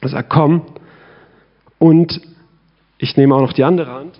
[0.03, 0.62] und sagt, komm.
[1.79, 2.21] Und
[2.99, 4.19] ich nehme auch noch die andere Hand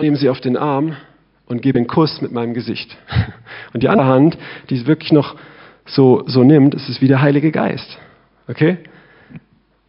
[0.00, 0.96] nehme sie auf den Arm
[1.46, 2.96] und gebe einen Kuss mit meinem Gesicht.
[3.72, 4.38] Und die andere Hand,
[4.70, 5.36] die es wirklich noch
[5.86, 7.98] so, so nimmt, ist es wie der Heilige Geist.
[8.48, 8.78] Okay?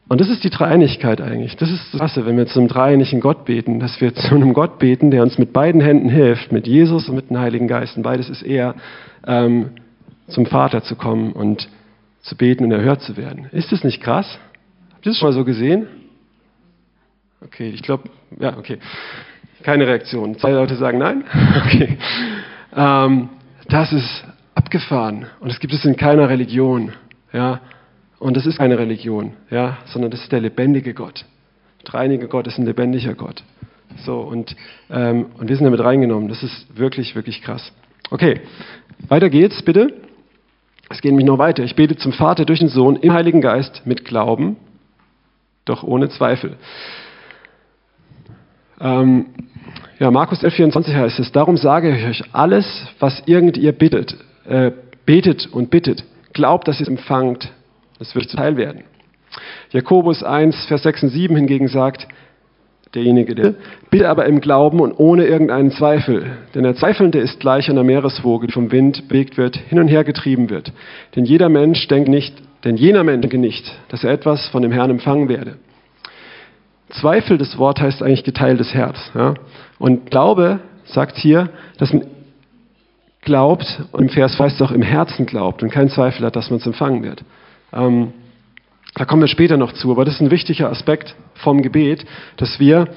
[0.10, 1.56] Und das ist die Dreieinigkeit eigentlich.
[1.56, 4.80] Das ist das Krasse, wenn wir zum dreieinigen Gott beten, dass wir zu einem Gott
[4.80, 7.95] beten, der uns mit beiden Händen hilft, mit Jesus und mit dem Heiligen Geist.
[7.95, 8.76] Und beides ist eher,
[9.26, 9.72] ähm,
[10.28, 11.69] zum Vater zu kommen und
[12.22, 13.48] zu beten und erhört zu werden.
[13.52, 14.39] Ist das nicht krass?
[14.93, 15.88] Habt ihr das schon mal so gesehen?
[17.41, 18.80] Okay, ich glaube, ja, okay.
[19.63, 20.38] Keine Reaktion.
[20.38, 21.24] Zwei Leute sagen nein?
[21.65, 21.98] Okay.
[22.76, 23.30] Ähm,
[23.67, 24.24] das ist
[24.56, 25.28] abgefahren.
[25.39, 26.93] Und das gibt es in keiner Religion.
[27.32, 27.62] Ja?
[28.19, 29.77] Und das ist keine Religion, ja?
[29.86, 31.25] sondern das ist der lebendige Gott.
[31.79, 33.43] Der dreinige Gott ist ein lebendiger Gott.
[34.05, 34.55] So, und,
[34.89, 36.27] ähm, und wir sind damit reingenommen.
[36.27, 37.71] Das ist wirklich, wirklich krass.
[38.12, 38.41] Okay,
[39.08, 39.93] weiter geht's, bitte.
[40.89, 41.63] Es geht nämlich noch weiter.
[41.63, 44.58] Ich bete zum Vater durch den Sohn im Heiligen Geist mit Glauben,
[45.65, 46.58] doch ohne Zweifel.
[48.82, 49.27] Ähm,
[49.99, 54.17] ja, Markus 11, 24 heißt es, darum sage ich euch, alles, was irgend ihr bittet,
[54.45, 54.71] äh,
[55.05, 56.03] betet und bittet,
[56.34, 57.51] glaubt, dass ihr es empfangt,
[57.99, 58.83] das wird zuteil werden.
[59.71, 62.07] Jakobus 1, Vers 6 und 7 hingegen sagt,
[62.95, 63.53] derjenige, der
[63.91, 66.38] bitte aber im Glauben und ohne irgendeinen Zweifel.
[66.55, 70.03] Denn der Zweifelnde ist gleich einer Meereswoge, die vom Wind bewegt wird, hin und her
[70.03, 70.73] getrieben wird.
[71.15, 74.71] Denn jeder Mensch denkt nicht, denn jener Mensch denke nicht, dass er etwas von dem
[74.71, 75.57] Herrn empfangen werde.
[76.89, 78.97] Zweifel, das Wort heißt eigentlich geteiltes Herz.
[79.13, 79.35] Ja?
[79.77, 82.07] Und Glaube sagt hier, dass man
[83.21, 86.49] glaubt, und im Vers heißt es auch im Herzen glaubt und keinen Zweifel hat, dass
[86.49, 87.23] man es empfangen wird.
[87.73, 88.13] Ähm,
[88.95, 92.05] da kommen wir später noch zu, aber das ist ein wichtiger Aspekt vom Gebet,
[92.38, 92.88] dass wir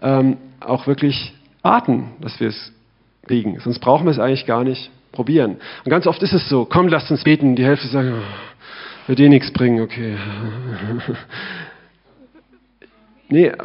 [0.00, 2.72] ähm, auch wirklich warten, dass wir es
[3.26, 3.60] kriegen.
[3.60, 5.58] Sonst brauchen wir es eigentlich gar nicht probieren.
[5.84, 7.54] Und ganz oft ist es so, komm, lasst uns beten.
[7.54, 10.16] Die Hälfte sagen, oh, wird eh nichts bringen, okay.
[13.28, 13.56] nee, äh,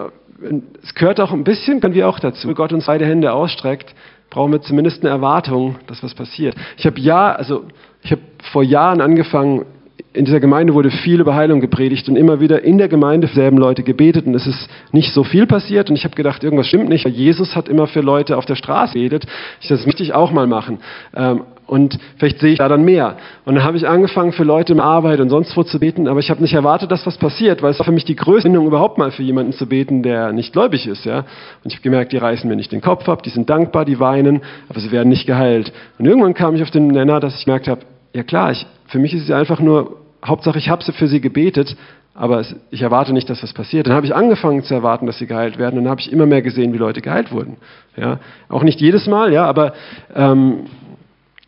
[0.84, 2.48] es gehört auch ein bisschen, können wir auch dazu.
[2.48, 3.96] Wenn Gott uns beide Hände ausstreckt,
[4.30, 6.56] brauchen wir zumindest eine Erwartung, dass was passiert.
[6.78, 7.66] Ich habe ja, also
[8.04, 9.66] ich habe vor Jahren angefangen,
[10.14, 13.58] in dieser Gemeinde wurde viel über Heilung gepredigt und immer wieder in der Gemeinde selben
[13.58, 16.90] Leute gebetet und es ist nicht so viel passiert und ich habe gedacht, irgendwas stimmt
[16.90, 19.26] nicht, Jesus hat immer für Leute auf der Straße gebetet.
[19.62, 20.80] Ich, das möchte ich auch mal machen.
[21.16, 23.18] Ähm, und vielleicht sehe ich da dann mehr.
[23.44, 26.22] Und dann habe ich angefangen, für Leute im Arbeit und sonst wo zu beten, aber
[26.22, 28.66] ich habe nicht erwartet, dass was passiert, weil es war für mich die größte Bindung,
[28.66, 31.06] überhaupt mal für jemanden zu beten, der nicht gläubig ist.
[31.06, 31.20] Ja?
[31.20, 31.26] Und
[31.66, 34.42] ich habe gemerkt, die reißen mir nicht den Kopf ab, die sind dankbar, die weinen,
[34.70, 35.74] aber sie werden nicht geheilt.
[36.00, 37.82] Und irgendwann kam ich auf den Nenner, dass ich gemerkt habe,
[38.14, 41.76] ja klar, ich, für mich ist es einfach nur Hauptsache, ich habe für sie gebetet,
[42.14, 43.86] aber es, ich erwarte nicht, dass was passiert.
[43.88, 46.26] Dann habe ich angefangen zu erwarten, dass sie geheilt werden und dann habe ich immer
[46.26, 47.58] mehr gesehen, wie Leute geheilt wurden.
[47.96, 48.20] Ja?
[48.50, 49.74] Auch nicht jedes Mal, ja, aber
[50.16, 50.66] ähm,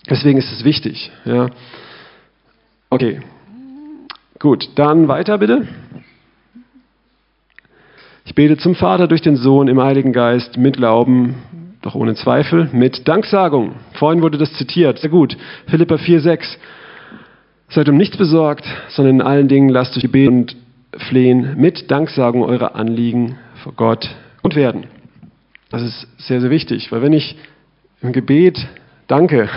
[0.09, 1.11] deswegen ist es wichtig.
[1.25, 1.49] Ja?
[2.91, 3.21] Okay,
[4.37, 5.67] gut, dann weiter bitte.
[8.25, 11.35] Ich bete zum Vater durch den Sohn im Heiligen Geist mit Glauben,
[11.81, 13.73] doch ohne Zweifel, mit Danksagung.
[13.93, 15.37] Vorhin wurde das zitiert, sehr gut.
[15.67, 16.57] Philippa 4, 6.
[17.69, 20.55] Seid um nichts besorgt, sondern in allen Dingen lasst euch beten und
[20.97, 24.09] flehen mit Danksagung eure Anliegen vor Gott
[24.41, 24.85] und werden.
[25.69, 27.37] Das ist sehr, sehr wichtig, weil wenn ich
[28.01, 28.57] im Gebet
[29.07, 29.49] danke,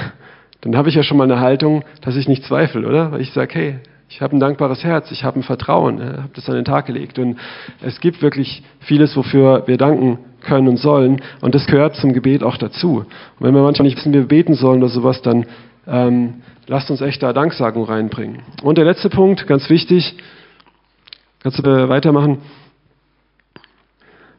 [0.60, 3.12] dann habe ich ja schon mal eine Haltung, dass ich nicht zweifle, oder?
[3.12, 6.30] Weil ich sage, hey, ich habe ein dankbares Herz, ich habe ein Vertrauen, äh, habe
[6.34, 7.18] das an den Tag gelegt.
[7.18, 7.38] Und
[7.80, 11.22] es gibt wirklich vieles, wofür wir danken können und sollen.
[11.40, 12.98] Und das gehört zum Gebet auch dazu.
[12.98, 13.06] Und
[13.46, 15.46] wenn wir manchmal nicht wissen, wie wir beten sollen oder sowas, dann
[15.86, 18.42] ähm, lasst uns echt da Danksagung reinbringen.
[18.62, 20.16] Und der letzte Punkt, ganz wichtig,
[21.42, 22.38] kannst du weitermachen.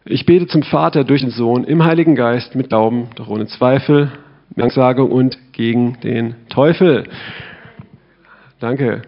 [0.05, 4.11] Ich bete zum Vater durch den Sohn im Heiligen Geist mit Glauben, doch ohne Zweifel,
[4.49, 7.05] mit Danksagung und gegen den Teufel.
[8.59, 9.03] Danke.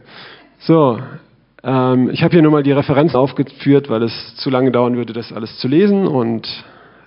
[0.59, 0.99] So,
[1.63, 5.13] ähm, ich habe hier nur mal die Referenzen aufgeführt, weil es zu lange dauern würde,
[5.13, 6.47] das alles zu lesen und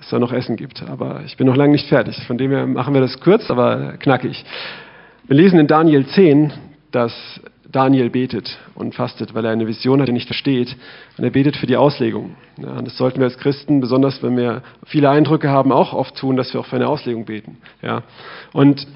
[0.00, 0.82] es da noch Essen gibt.
[0.88, 2.16] Aber ich bin noch lange nicht fertig.
[2.26, 4.44] Von dem her machen wir das kurz, aber knackig.
[5.26, 6.52] Wir lesen in Daniel 10,
[6.90, 7.12] dass
[7.70, 10.74] Daniel betet und fastet, weil er eine Vision hat, die er nicht versteht.
[11.18, 12.36] Und er betet für die Auslegung.
[12.56, 16.16] Ja, und das sollten wir als Christen, besonders wenn wir viele Eindrücke haben, auch oft
[16.16, 17.58] tun, dass wir auch für eine Auslegung beten.
[17.82, 18.02] Ja.
[18.52, 18.86] Und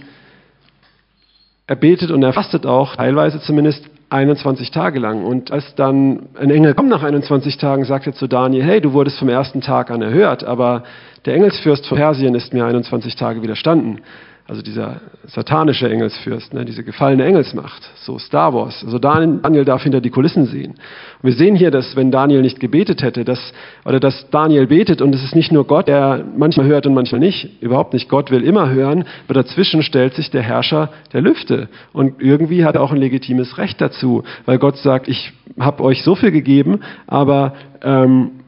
[1.66, 5.24] er betet und er fastet auch, teilweise zumindest, 21 Tage lang.
[5.24, 8.92] Und als dann ein Engel kommt nach 21 Tagen, sagt er zu Daniel, hey, du
[8.92, 10.84] wurdest vom ersten Tag an erhört, aber
[11.24, 14.00] der Engelsfürst von Persien ist mir 21 Tage widerstanden
[14.48, 18.82] also dieser satanische Engelsfürst, ne, diese gefallene Engelsmacht, so Star Wars.
[18.84, 20.72] Also Daniel darf hinter die Kulissen sehen.
[20.72, 23.52] Und wir sehen hier, dass wenn Daniel nicht gebetet hätte, dass,
[23.84, 27.20] oder dass Daniel betet und es ist nicht nur Gott, der manchmal hört und manchmal
[27.20, 28.08] nicht, überhaupt nicht.
[28.08, 31.68] Gott will immer hören, aber dazwischen stellt sich der Herrscher der Lüfte.
[31.92, 36.02] Und irgendwie hat er auch ein legitimes Recht dazu, weil Gott sagt, ich habe euch
[36.02, 38.41] so viel gegeben, aber ähm,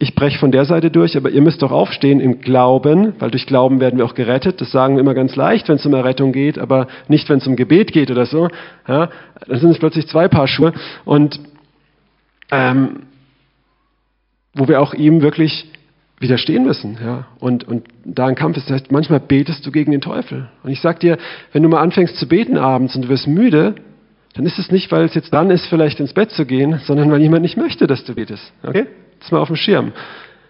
[0.00, 3.46] ich breche von der Seite durch, aber ihr müsst doch aufstehen im Glauben, weil durch
[3.46, 4.60] Glauben werden wir auch gerettet.
[4.60, 7.46] Das sagen wir immer ganz leicht, wenn es um Errettung geht, aber nicht, wenn es
[7.48, 8.48] um Gebet geht oder so.
[8.86, 9.10] Ja,
[9.46, 10.72] dann sind es plötzlich zwei Paar Schuhe
[11.04, 11.40] und
[12.52, 13.00] ähm,
[14.54, 15.68] wo wir auch ihm wirklich
[16.20, 16.98] widerstehen müssen.
[17.04, 17.26] Ja?
[17.40, 20.48] Und, und da ein Kampf ist, das heißt, manchmal betest du gegen den Teufel.
[20.62, 21.18] Und ich sag dir,
[21.52, 23.74] wenn du mal anfängst zu beten abends und du wirst müde,
[24.34, 27.10] dann ist es nicht, weil es jetzt dran ist, vielleicht ins Bett zu gehen, sondern
[27.10, 28.52] weil jemand nicht möchte, dass du betest.
[28.62, 28.86] Okay?
[29.20, 29.92] Das mal auf dem Schirm.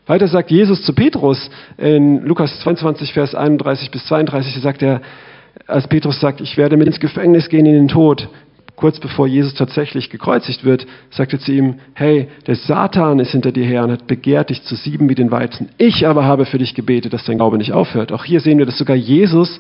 [0.06, 5.02] Weiter sagt Jesus zu Petrus in Lukas 22, Vers 31 bis 32, sagt er,
[5.66, 8.28] als Petrus sagt, ich werde mit ins Gefängnis gehen in den Tod,
[8.76, 13.52] kurz bevor Jesus tatsächlich gekreuzigt wird, sagt er zu ihm, hey, der Satan ist hinter
[13.52, 15.68] dir her und hat begehrt, dich zu sieben wie den Weizen.
[15.78, 18.12] Ich aber habe für dich gebetet, dass dein Glaube nicht aufhört.
[18.12, 19.58] Auch hier sehen wir, dass sogar Jesus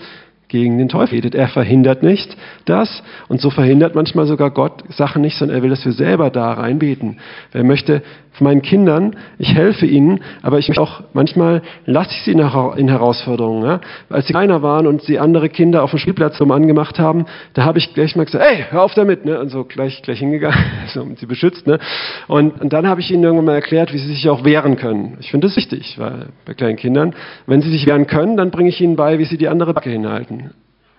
[0.48, 1.34] gegen den Teufel betet.
[1.34, 5.70] Er verhindert nicht das und so verhindert manchmal sogar Gott Sachen nicht, sondern er will,
[5.70, 7.18] dass wir selber da reinbeten.
[7.52, 8.02] Er möchte
[8.40, 13.64] meinen Kindern, ich helfe ihnen, aber ich möchte auch, manchmal lasse ich sie in Herausforderungen.
[13.64, 13.80] Ja?
[14.10, 17.64] Als sie kleiner waren und sie andere Kinder auf dem Spielplatz rum angemacht haben, da
[17.64, 19.40] habe ich gleich mal gesagt, ey, hör auf damit, ne?
[19.40, 20.58] und so gleich, gleich hingegangen,
[20.94, 21.66] so, und sie beschützt.
[21.66, 21.78] Ne?
[22.26, 25.16] Und, und dann habe ich ihnen irgendwann mal erklärt, wie sie sich auch wehren können.
[25.20, 27.14] Ich finde das wichtig, weil bei kleinen Kindern,
[27.46, 29.90] wenn sie sich wehren können, dann bringe ich ihnen bei, wie sie die andere Backe
[29.90, 30.37] hinhalten.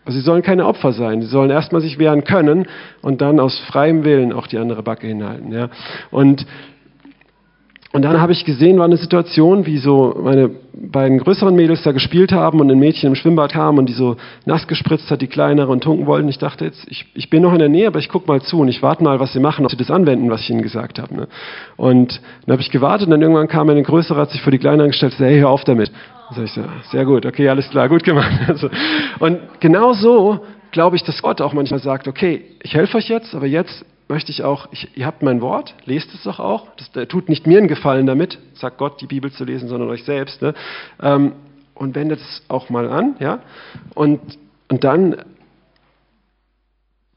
[0.05, 1.21] Also sie sollen keine Opfer sein.
[1.21, 2.67] Sie sollen erstmal sich wehren können
[3.01, 5.51] und dann aus freiem Willen auch die andere Backe hinhalten.
[5.51, 5.69] Ja?
[6.09, 6.45] Und
[7.91, 11.91] und dann habe ich gesehen, war eine Situation, wie so meine beiden größeren Mädels da
[11.91, 15.27] gespielt haben und ein Mädchen im Schwimmbad kam und die so nass gespritzt hat, die
[15.27, 16.29] kleinere und tunken wollten.
[16.29, 18.59] Ich dachte jetzt, ich, ich bin noch in der Nähe, aber ich gucke mal zu
[18.59, 20.99] und ich warte mal, was sie machen, ob sie das anwenden, was ich ihnen gesagt
[20.99, 21.15] habe.
[21.15, 21.27] Ne?
[21.77, 24.59] Und dann habe ich gewartet und dann irgendwann kam eine größere, hat sich vor die
[24.59, 25.91] kleinere gestellt und gesagt, hey, hör auf damit.
[26.31, 28.31] Sage ich so, sehr gut, okay, alles klar, gut gemacht.
[28.47, 28.69] Also,
[29.19, 33.33] und genau so glaube ich, dass Gott auch manchmal sagt, okay, ich helfe euch jetzt,
[33.33, 36.67] aber jetzt möchte ich auch, ich, ihr habt mein Wort, lest es doch auch.
[36.77, 39.89] Das, der tut nicht mir einen Gefallen damit, sagt Gott, die Bibel zu lesen, sondern
[39.89, 40.41] euch selbst.
[40.41, 40.53] Ne?
[41.01, 41.33] Ähm,
[41.75, 43.39] und wendet es auch mal an, ja.
[43.95, 44.19] Und,
[44.67, 45.15] und dann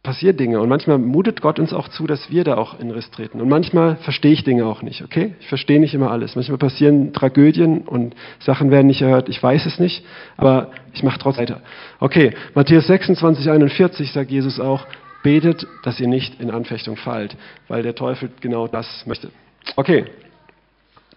[0.02, 0.60] passieren Dinge.
[0.60, 3.40] Und manchmal mutet Gott uns auch zu, dass wir da auch in Riss treten.
[3.40, 5.34] Und manchmal verstehe ich Dinge auch nicht, okay?
[5.40, 6.34] Ich verstehe nicht immer alles.
[6.34, 9.28] Manchmal passieren Tragödien und Sachen werden nicht erhört.
[9.28, 10.04] Ich weiß es nicht,
[10.36, 11.60] aber ich mache trotzdem weiter.
[12.00, 14.86] Okay, Matthäus 26, 41 sagt Jesus auch,
[15.22, 17.36] Betet, dass ihr nicht in Anfechtung fallt,
[17.68, 19.30] weil der Teufel genau das möchte.
[19.76, 20.06] Okay,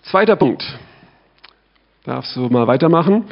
[0.03, 0.63] zweiter Punkt.
[2.03, 3.25] Darfst du mal weitermachen?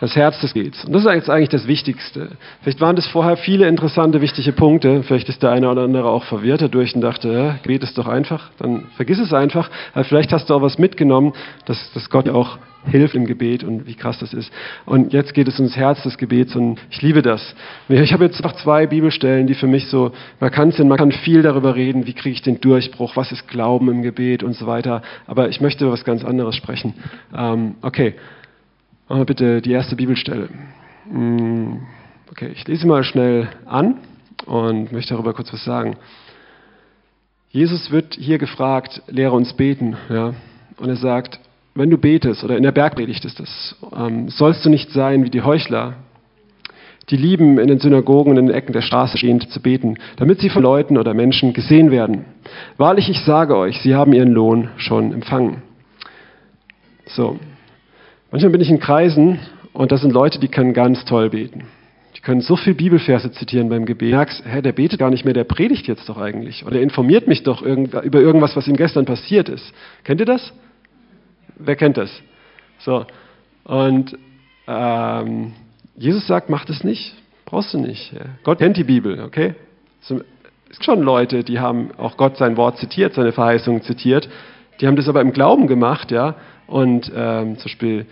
[0.00, 0.84] Das Herz des Gebets.
[0.84, 2.32] Und das ist jetzt eigentlich das Wichtigste.
[2.62, 5.02] Vielleicht waren das vorher viele interessante, wichtige Punkte.
[5.02, 8.06] Vielleicht ist der eine oder andere auch verwirrt dadurch und dachte, ja, Gebet ist doch
[8.06, 8.50] einfach.
[8.58, 9.70] Dann vergiss es einfach.
[9.94, 11.32] Aber vielleicht hast du auch was mitgenommen,
[11.64, 12.58] dass, dass Gott auch
[12.90, 14.52] hilft im Gebet und wie krass das ist.
[14.84, 17.54] Und jetzt geht es ums Herz des Gebets und ich liebe das.
[17.88, 20.88] Ich habe jetzt noch zwei Bibelstellen, die für mich so markant sind.
[20.88, 24.42] Man kann viel darüber reden, wie kriege ich den Durchbruch, was ist Glauben im Gebet
[24.42, 25.02] und so weiter.
[25.26, 26.94] Aber ich möchte über was ganz anderes sprechen.
[27.36, 28.14] Ähm, okay.
[29.08, 30.48] Machen wir bitte die erste Bibelstelle.
[31.08, 31.76] Mm,
[32.28, 33.98] okay, ich lese mal schnell an
[34.46, 35.96] und möchte darüber kurz was sagen.
[37.50, 39.96] Jesus wird hier gefragt, lehre uns beten.
[40.08, 40.34] Ja?
[40.78, 41.38] Und er sagt,
[41.76, 45.30] wenn du betest, oder in der Bergpredigt ist das, ähm, sollst du nicht sein wie
[45.30, 45.94] die Heuchler,
[47.08, 50.40] die lieben, in den Synagogen und in den Ecken der Straße stehend zu beten, damit
[50.40, 52.24] sie von Leuten oder Menschen gesehen werden.
[52.76, 55.62] Wahrlich, ich sage euch, sie haben ihren Lohn schon empfangen.
[57.06, 57.38] So,
[58.36, 59.38] Manchmal bin ich in Kreisen
[59.72, 61.68] und das sind Leute, die können ganz toll beten.
[62.14, 64.12] Die können so viel Bibelverse zitieren beim Gebet.
[64.12, 66.66] Du merkst, hä, der betet gar nicht mehr, der predigt jetzt doch eigentlich.
[66.66, 69.72] Oder er informiert mich doch über irgendwas, was ihm gestern passiert ist.
[70.04, 70.52] Kennt ihr das?
[71.58, 72.10] Wer kennt das?
[72.80, 73.06] So.
[73.64, 74.18] Und
[74.68, 75.54] ähm,
[75.96, 77.14] Jesus sagt, mach das nicht.
[77.46, 78.12] Brauchst du nicht.
[78.12, 78.20] Ja.
[78.44, 79.54] Gott kennt die Bibel, okay?
[80.02, 84.28] Es gibt schon Leute, die haben auch Gott sein Wort zitiert, seine Verheißungen zitiert.
[84.78, 86.34] Die haben das aber im Glauben gemacht, ja.
[86.66, 88.06] Und ähm, zum Beispiel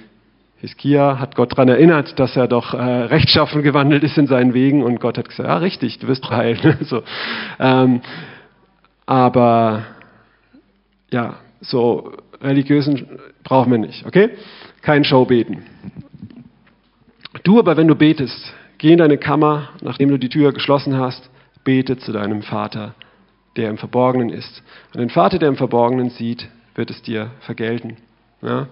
[0.65, 4.83] Hiskia hat Gott daran erinnert, dass er doch äh, rechtschaffen gewandelt ist in seinen Wegen
[4.83, 6.79] und Gott hat gesagt, ja richtig, du wirst heilen.
[6.85, 7.03] so.
[7.59, 8.01] Ähm,
[9.05, 9.85] aber
[11.11, 13.07] ja, so religiösen
[13.43, 14.31] brauchen wir nicht, okay?
[14.81, 15.65] Kein Showbeten.
[17.43, 21.29] Du aber, wenn du betest, geh in deine Kammer, nachdem du die Tür geschlossen hast,
[21.63, 22.95] bete zu deinem Vater,
[23.57, 24.63] der im Verborgenen ist.
[24.95, 27.99] Und den Vater, der im Verborgenen sieht, wird es dir vergelten.
[28.41, 28.69] Ja?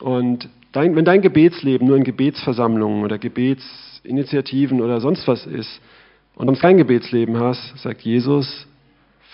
[0.00, 5.80] Und dein, wenn dein Gebetsleben nur in Gebetsversammlungen oder Gebetsinitiativen oder sonst was ist
[6.34, 8.66] und du kein Gebetsleben hast, sagt Jesus,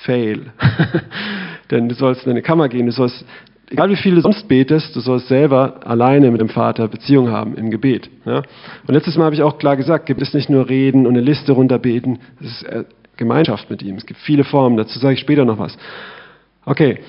[0.04, 0.52] fail.
[1.70, 3.24] Denn du sollst in eine Kammer gehen, du sollst,
[3.70, 7.54] egal wie viel du sonst betest, du sollst selber alleine mit dem Vater Beziehung haben
[7.54, 8.10] im Gebet.
[8.24, 8.38] Ja?
[8.38, 11.24] Und letztes Mal habe ich auch klar gesagt, gibt es nicht nur reden und eine
[11.24, 12.84] Liste runterbeten, es ist äh,
[13.16, 13.96] Gemeinschaft mit ihm.
[13.96, 15.76] Es gibt viele Formen, dazu sage ich später noch was.
[16.64, 17.00] Okay,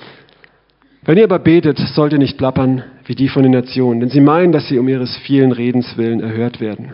[1.10, 4.20] wenn ihr aber betet, sollt ihr nicht plappern wie die von den Nationen, denn sie
[4.20, 6.92] meinen, dass sie um ihres vielen Redens willen erhört werden.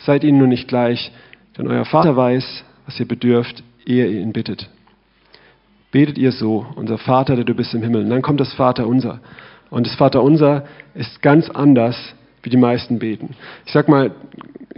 [0.00, 1.12] Seid ihnen nur nicht gleich,
[1.56, 4.68] denn euer Vater weiß, was ihr bedürft, ehe ihr ihn bittet.
[5.92, 8.02] Betet ihr so, unser Vater, der du bist im Himmel.
[8.02, 9.20] Und dann kommt das Vater unser.
[9.70, 10.64] Und das Vater unser
[10.96, 11.96] ist ganz anders,
[12.42, 13.36] wie die meisten beten.
[13.66, 14.10] Ich sag mal,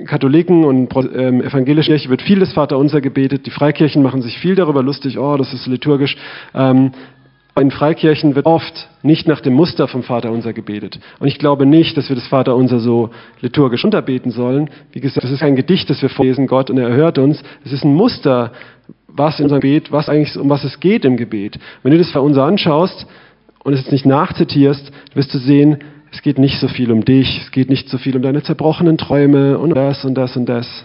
[0.05, 3.47] Katholiken und ähm, evangelische Kirche wird viel das Vater unser gebetet.
[3.47, 6.15] Die Freikirchen machen sich viel darüber lustig, oh, das ist liturgisch.
[6.55, 6.93] Ähm,
[7.59, 11.01] in Freikirchen wird oft nicht nach dem Muster vom Vater unser gebetet.
[11.19, 13.11] Und ich glaube nicht, dass wir das Vater unser so
[13.41, 14.71] liturgisch unterbeten sollen.
[14.93, 17.43] Wie gesagt, das ist kein Gedicht, das wir vorlesen Gott und er hört uns.
[17.65, 18.53] Es ist ein Muster,
[19.09, 21.59] was in unserem Gebet, was eigentlich, um was es geht im Gebet.
[21.83, 23.07] Wenn du das Vater unser anschaust
[23.65, 25.79] und es jetzt nicht nachzitierst, wirst du sehen,
[26.13, 28.99] es geht nicht so viel um dich, es geht nicht so viel um deine zerbrochenen
[28.99, 30.85] Träume und das und das und das.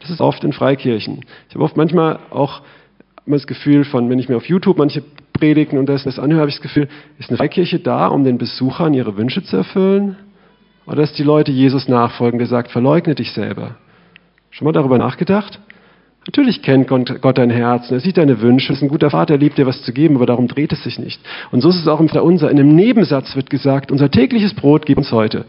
[0.00, 1.24] Das ist oft in Freikirchen.
[1.48, 2.62] Ich habe oft manchmal auch
[3.36, 5.02] das Gefühl von, wenn ich mir auf YouTube manche
[5.32, 8.38] Predigen und das, das anhöre, habe ich das Gefühl, ist eine Freikirche da, um den
[8.38, 10.16] Besuchern ihre Wünsche zu erfüllen?
[10.86, 13.76] Oder ist die Leute Jesus nachfolgen, der sagt, verleugne dich selber?
[14.50, 15.60] Schon mal darüber nachgedacht?
[16.26, 19.56] Natürlich kennt Gott dein Herz, er sieht deine Wünsche, ist ein guter Vater, er liebt
[19.56, 21.20] dir was zu geben, aber darum dreht es sich nicht.
[21.50, 22.50] Und so ist es auch im Unser.
[22.50, 25.46] In einem Nebensatz wird gesagt, unser tägliches Brot gib uns heute.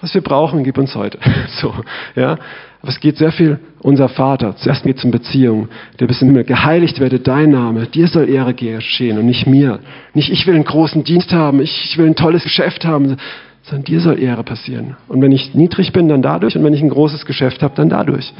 [0.00, 1.18] Was wir brauchen, gib uns heute.
[1.60, 1.74] So,
[2.14, 2.38] ja.
[2.84, 4.56] Aber es geht sehr viel unser Vater.
[4.56, 5.70] Zuerst geht es um Beziehung.
[6.00, 6.44] Der bist im Himmel.
[6.44, 7.86] Geheiligt werde dein Name.
[7.86, 9.78] Dir soll Ehre geschehen und nicht mir.
[10.12, 11.62] Nicht ich will einen großen Dienst haben.
[11.62, 13.16] Ich will ein tolles Geschäft haben.
[13.62, 14.98] Sondern dir soll Ehre passieren.
[15.08, 16.58] Und wenn ich niedrig bin, dann dadurch.
[16.58, 18.34] Und wenn ich ein großes Geschäft habe, dann dadurch.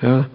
[0.00, 0.26] Ja.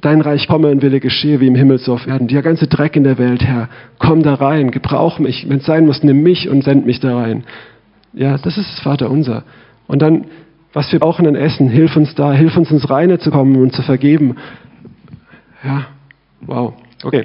[0.00, 2.26] Dein Reich komme und Wille geschehe wie im Himmel so auf Erden.
[2.26, 3.68] Der ganze Dreck in der Welt, Herr,
[4.00, 5.48] komm da rein, gebrauch mich.
[5.48, 7.44] Wenn es sein muss, nimm mich und send mich da rein.
[8.14, 9.44] Ja, das ist das Vater unser.
[9.86, 10.24] Und dann,
[10.72, 13.72] was wir brauchen an Essen, hilf uns da, hilf uns ins Reine zu kommen und
[13.72, 14.36] zu vergeben.
[15.64, 15.86] Ja,
[16.40, 17.24] wow, okay.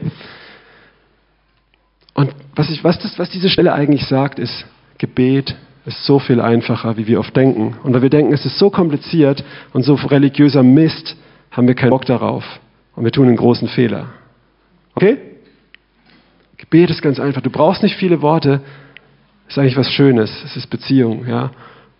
[2.13, 4.65] Und was, ich, was, das, was diese Stelle eigentlich sagt, ist,
[4.97, 7.75] Gebet ist so viel einfacher, wie wir oft denken.
[7.83, 11.17] Und weil wir denken, es ist so kompliziert und so religiöser Mist,
[11.51, 12.43] haben wir keinen Bock darauf.
[12.95, 14.07] Und wir tun einen großen Fehler.
[14.95, 15.17] Okay?
[16.57, 17.41] Gebet ist ganz einfach.
[17.41, 18.61] Du brauchst nicht viele Worte.
[19.49, 20.31] Ist eigentlich was Schönes.
[20.45, 21.51] Es ist Beziehung, ja.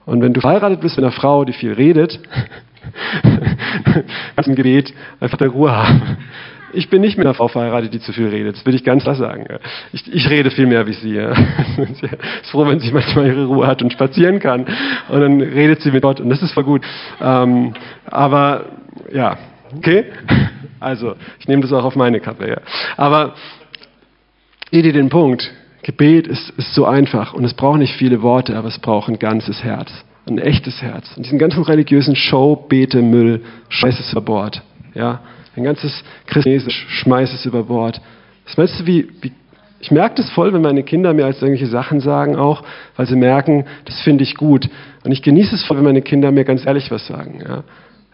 [0.06, 2.20] Und wenn du verheiratet bist mit einer Frau, die viel redet,
[4.36, 6.18] kannst du im Gebet einfach der Ruhe haben.
[6.76, 8.58] Ich bin nicht mit einer Frau verheiratet, die zu viel redet.
[8.58, 9.46] Das will ich ganz klar sagen.
[9.92, 11.14] Ich, ich rede viel mehr wie sie.
[11.94, 14.66] Sie ist froh, wenn sie manchmal ihre Ruhe hat und spazieren kann.
[15.08, 16.84] Und dann redet sie mit Gott und das ist voll gut.
[17.22, 17.74] Ähm,
[18.06, 18.66] aber
[19.12, 19.38] ja,
[19.78, 20.06] okay?
[20.80, 22.58] Also, ich nehme das auch auf meine Kappe, ja.
[22.98, 23.36] Aber,
[24.72, 25.50] ihr den Punkt?
[25.84, 29.20] Gebet ist, ist so einfach und es braucht nicht viele Worte, aber es braucht ein
[29.20, 29.92] ganzes Herz.
[30.26, 31.12] Ein echtes Herz.
[31.18, 34.62] Und diesen ganzen religiösen Show, Bete, Müll, schmeiß es über Bord.
[34.94, 35.20] Ja?
[35.56, 38.00] Ein ganzes Christnesisch, schmeiß es über Bord.
[38.46, 39.34] Das weißt du, wie, wie
[39.84, 42.64] ich merke das voll, wenn meine Kinder mir als irgendwelche Sachen sagen auch,
[42.96, 44.70] weil sie merken, das finde ich gut.
[45.04, 47.42] Und ich genieße es voll, wenn meine Kinder mir ganz ehrlich was sagen.
[47.46, 47.64] Ja?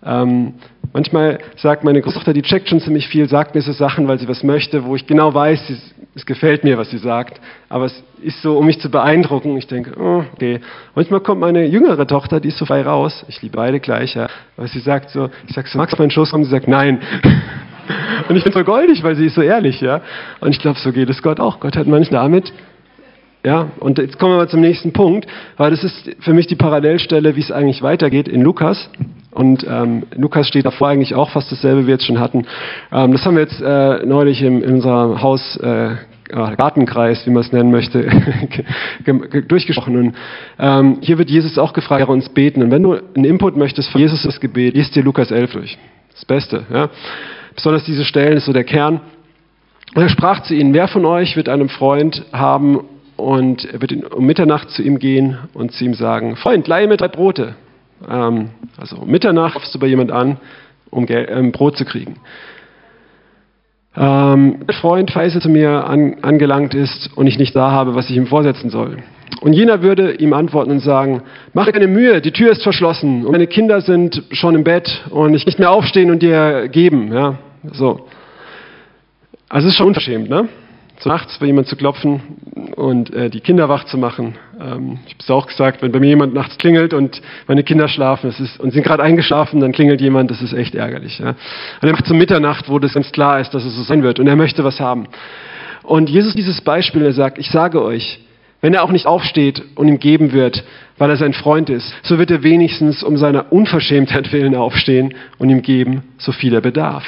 [0.05, 0.53] Ähm,
[0.93, 4.27] manchmal sagt meine Großtochter, die checkt schon ziemlich viel, sagt mir so Sachen, weil sie
[4.27, 5.77] was möchte, wo ich genau weiß, sie,
[6.15, 7.39] es gefällt mir, was sie sagt.
[7.69, 9.57] Aber es ist so, um mich zu beeindrucken.
[9.57, 10.59] Ich denke, oh, okay.
[10.95, 13.25] Manchmal kommt meine jüngere Tochter, die ist so frei raus.
[13.27, 14.27] Ich liebe beide gleich, ja.
[14.57, 16.43] Aber sie sagt so, ich sag so, magst du meinen Schoß kommen?
[16.43, 16.99] Sie sagt, nein.
[18.29, 20.01] Und ich bin so goldig, weil sie ist so ehrlich, ja.
[20.41, 21.59] Und ich glaube, so geht es Gott auch.
[21.59, 22.53] Gott hat manchmal damit
[23.43, 25.25] ja, und jetzt kommen wir mal zum nächsten Punkt,
[25.55, 28.89] weil das ist für mich die Parallelstelle, wie es eigentlich weitergeht in Lukas.
[29.31, 32.45] Und ähm, Lukas steht davor eigentlich auch fast dasselbe, wie wir jetzt schon hatten.
[32.91, 35.95] Ähm, das haben wir jetzt äh, neulich im, in unserem Haus äh,
[36.27, 38.07] Gartenkreis, wie man es nennen möchte,
[39.47, 39.95] durchgesprochen.
[39.95, 40.15] Und
[40.59, 42.61] ähm, hier wird Jesus auch gefragt, er uns beten.
[42.61, 45.77] Und wenn du einen Input möchtest von Jesus das Gebet, liest dir Lukas 11 durch.
[46.11, 46.65] Das Beste.
[46.71, 46.89] Ja?
[47.55, 49.01] Besonders diese Stellen ist so der Kern.
[49.95, 52.81] Und er sprach zu ihnen, wer von euch wird einem Freund haben
[53.19, 56.97] und er wird um Mitternacht zu ihm gehen und zu ihm sagen, Freund, leihe mir
[56.97, 57.55] drei Brote.
[58.09, 60.37] Ähm, also um Mitternacht rufst du bei jemand an,
[60.89, 62.15] um Geld, ähm, Brot zu kriegen.
[63.95, 68.09] Ähm, der Freund Feise zu mir an, angelangt ist und ich nicht da habe, was
[68.09, 68.97] ich ihm vorsetzen soll.
[69.41, 71.21] Und jener würde ihm antworten und sagen,
[71.53, 75.05] mach dir keine Mühe, die Tür ist verschlossen und meine Kinder sind schon im Bett
[75.09, 77.11] und ich nicht mehr aufstehen und dir geben.
[77.11, 77.39] Ja,
[77.71, 78.07] so.
[79.49, 80.47] Also es ist schon unverschämt, ne?
[80.99, 82.21] So nachts bei jemand zu klopfen
[82.75, 84.35] und äh, die Kinder wach zu machen.
[84.59, 87.87] Ähm, ich habe es auch gesagt, wenn bei mir jemand nachts klingelt und meine Kinder
[87.87, 91.19] schlafen es ist, und sind gerade eingeschlafen, dann klingelt jemand, das ist echt ärgerlich.
[91.19, 91.29] Ja?
[91.29, 94.19] Und er macht zur Mitternacht, wo das ganz klar ist, dass es so sein wird
[94.19, 95.07] und er möchte was haben.
[95.83, 98.19] Und Jesus dieses Beispiel, er sagt, ich sage euch,
[98.61, 100.65] wenn er auch nicht aufsteht und ihm geben wird,
[100.97, 105.49] weil er sein Freund ist, so wird er wenigstens um seiner Unverschämtheit willen aufstehen und
[105.49, 107.05] ihm geben, so viel er bedarf.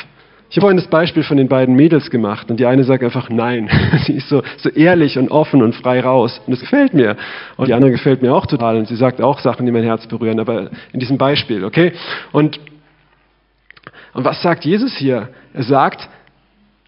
[0.52, 3.30] Ich habe vorhin das Beispiel von den beiden Mädels gemacht und die eine sagt einfach
[3.30, 3.70] nein.
[4.06, 7.16] sie ist so, so ehrlich und offen und frei raus und das gefällt mir.
[7.56, 10.06] Und die andere gefällt mir auch total und sie sagt auch Sachen, die mein Herz
[10.08, 11.94] berühren, aber in diesem Beispiel, okay?
[12.34, 12.60] Und,
[14.14, 15.30] und was sagt Jesus hier?
[15.54, 16.10] Er sagt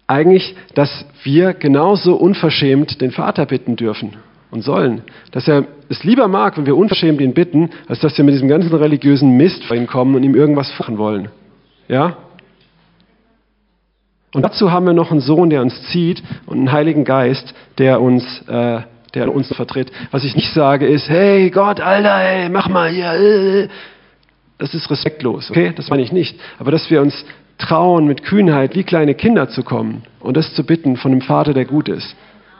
[0.06, 4.18] eigentlich, dass wir genauso unverschämt den Vater bitten dürfen
[4.50, 5.04] und sollen.
[5.32, 8.48] Dass er es lieber mag, wenn wir unverschämt ihn bitten, als dass wir mit diesem
[8.48, 11.30] ganzen religiösen Mist vor ihn kommen und ihm irgendwas machen wollen.
[11.88, 12.18] Ja?
[14.34, 18.00] Und dazu haben wir noch einen Sohn, der uns zieht und einen Heiligen Geist, der
[18.00, 18.80] uns, äh,
[19.14, 19.92] der uns vertritt.
[20.10, 23.12] Was ich nicht sage ist, hey Gott, Alter, hey, mach mal hier.
[23.12, 23.68] Äh.
[24.58, 25.72] Das ist respektlos, okay?
[25.74, 26.38] Das meine ich nicht.
[26.58, 27.24] Aber dass wir uns
[27.58, 31.54] trauen, mit Kühnheit wie kleine Kinder zu kommen und das zu bitten von einem Vater,
[31.54, 32.16] der gut ist.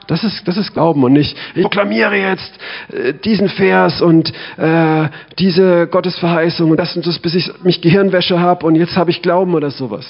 [0.07, 2.53] Das ist, das ist Glauben und nicht, ich proklamiere jetzt
[2.93, 5.09] äh, diesen Vers und äh,
[5.39, 9.21] diese Gottesverheißung und das und das, bis ich mich Gehirnwäsche habe und jetzt habe ich
[9.21, 10.05] Glauben oder sowas.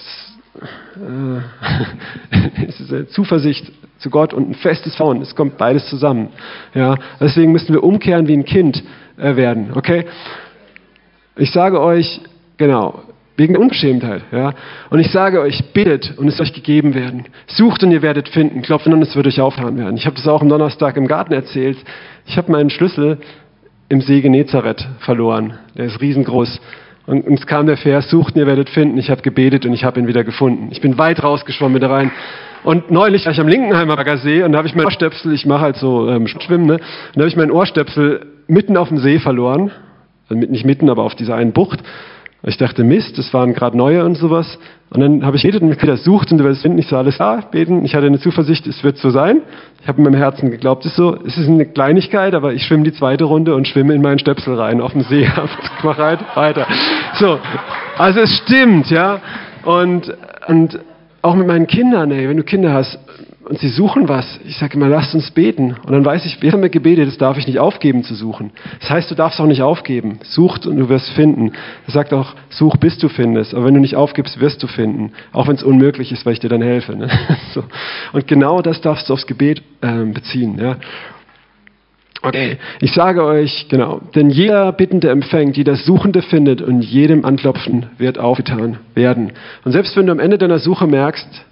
[0.95, 5.21] Äh, es ist eine Zuversicht zu Gott und ein festes Vertrauen.
[5.21, 6.29] Es kommt beides zusammen.
[6.73, 8.83] Ja, deswegen müssen wir umkehren wie ein Kind
[9.17, 9.71] äh, werden.
[9.75, 10.05] Okay?
[11.37, 12.21] Ich sage euch,
[12.57, 13.03] genau,
[13.37, 14.23] wegen der Unverschämtheit.
[14.31, 14.53] Ja?
[14.89, 17.25] Und ich sage euch, bittet und es euch gegeben werden.
[17.47, 18.61] Sucht und ihr werdet finden.
[18.61, 19.97] Klopft und es wird euch aufhören werden.
[19.97, 21.77] Ich habe das auch am Donnerstag im Garten erzählt.
[22.25, 23.19] Ich habe meinen Schlüssel
[23.89, 25.59] im See Genezareth verloren.
[25.77, 26.59] Der ist riesengroß.
[27.05, 28.97] Und uns kam der Vers, sucht ihr werdet finden.
[28.97, 30.69] Ich habe gebetet und ich habe ihn wieder gefunden.
[30.71, 32.11] Ich bin weit rausgeschwommen wieder rein.
[32.63, 35.61] Und neulich war ich am Linkenheimer See und da habe ich mein Ohrstöpsel, ich mache
[35.61, 36.73] halt so ähm, Schwimmen, ne?
[36.73, 36.81] und
[37.13, 39.69] da habe ich mein Ohrstöpsel mitten auf dem See verloren.
[40.27, 41.79] Also nicht mitten, aber auf dieser einen Bucht.
[42.47, 44.59] Ich dachte, Mist, das waren gerade neue und sowas.
[44.91, 46.77] Und dann habe ich betet und mich wieder sucht und du wirst finden.
[46.77, 47.83] Ich so, alles klar, beten.
[47.83, 49.41] Ich hatte eine Zuversicht, es wird so sein.
[49.81, 51.17] Ich habe in meinem Herzen geglaubt, es ist so.
[51.25, 54.53] Es ist eine Kleinigkeit, aber ich schwimme die zweite Runde und schwimme in meinen Stöpsel
[54.53, 55.27] rein auf dem See.
[55.83, 56.67] Mach halt weiter.
[57.15, 57.39] So,
[57.97, 59.21] also es stimmt, ja.
[59.63, 60.15] Und,
[60.47, 60.79] und
[61.23, 62.99] auch mit meinen Kindern, ey, wenn du Kinder hast,
[63.45, 64.39] und sie suchen was.
[64.45, 65.75] Ich sage immer, lasst uns beten.
[65.85, 68.51] Und dann weiß ich, wir haben mir gebetet, das darf ich nicht aufgeben zu suchen.
[68.79, 70.19] Das heißt, du darfst auch nicht aufgeben.
[70.23, 71.51] Sucht und du wirst finden.
[71.85, 73.53] Er sagt auch, such bis du findest.
[73.53, 75.11] Aber wenn du nicht aufgibst, wirst du finden.
[75.31, 76.95] Auch wenn es unmöglich ist, weil ich dir dann helfe.
[76.95, 77.09] Ne?
[77.53, 77.63] So.
[78.11, 80.57] Und genau das darfst du aufs Gebet ähm, beziehen.
[80.59, 80.75] Ja?
[82.21, 87.85] Okay, ich sage euch, genau, denn jeder Bittende empfängt, jeder Suchende findet und jedem Anklopfen
[87.97, 89.31] wird aufgetan werden.
[89.63, 91.45] Und selbst wenn du am Ende deiner Suche merkst,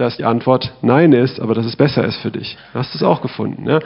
[0.00, 2.56] dass die Antwort Nein ist, aber dass es besser ist für dich.
[2.72, 3.68] Hast du es auch gefunden.
[3.68, 3.80] Ja?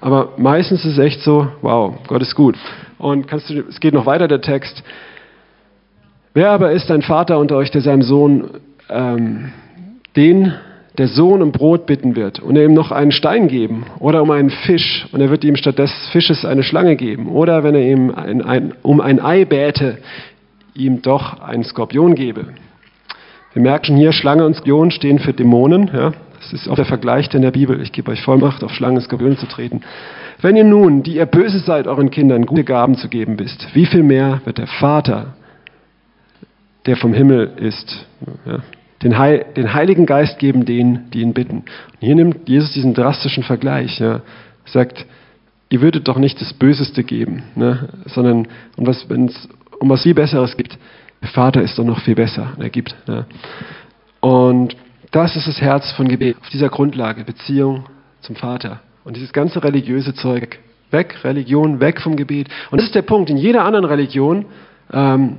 [0.00, 2.56] Aber meistens ist es echt so, wow, Gott ist gut.
[2.98, 4.82] Und kannst du, es geht noch weiter, der Text.
[6.34, 8.50] Wer aber ist ein Vater unter euch, der seinem Sohn
[8.90, 9.52] ähm,
[10.16, 10.52] den
[10.98, 14.32] der Sohn um Brot bitten wird und er ihm noch einen Stein geben oder um
[14.32, 17.82] einen Fisch und er wird ihm statt des Fisches eine Schlange geben oder wenn er
[17.82, 19.98] ihm ein, ein, um ein Ei bäte,
[20.74, 22.46] ihm doch einen Skorpion gebe.
[23.58, 25.90] Wir merken hier, Schlange und Skorpion stehen für Dämonen.
[25.92, 26.12] Ja?
[26.38, 27.82] Das ist auch der Vergleich in der Bibel.
[27.82, 29.80] Ich gebe euch Vollmacht, auf Schlangen und Skorpione zu treten.
[30.40, 33.86] Wenn ihr nun, die ihr böse seid, euren Kindern gute Gaben zu geben wisst, wie
[33.86, 35.34] viel mehr wird der Vater,
[36.86, 38.06] der vom Himmel ist,
[38.46, 38.60] ja,
[39.02, 41.56] den, Heil, den, Heiligen Geist geben denen, die ihn bitten.
[41.56, 43.98] Und hier nimmt Jesus diesen drastischen Vergleich.
[43.98, 44.20] Ja,
[44.66, 45.04] sagt,
[45.68, 48.46] ihr würdet doch nicht das Böseste geben, ne, sondern
[48.76, 49.04] um was,
[49.80, 50.78] um was viel Besseres gibt,
[51.20, 52.94] der Vater ist doch noch viel besser, er gibt.
[53.06, 53.26] Ne?
[54.20, 54.76] Und
[55.10, 56.36] das ist das Herz von Gebet.
[56.40, 57.84] Auf dieser Grundlage, Beziehung
[58.20, 58.80] zum Vater.
[59.04, 60.58] Und dieses ganze religiöse Zeug,
[60.90, 62.48] weg, Religion, weg vom Gebet.
[62.70, 63.30] Und das ist der Punkt.
[63.30, 64.46] In jeder anderen Religion
[64.92, 65.38] ähm,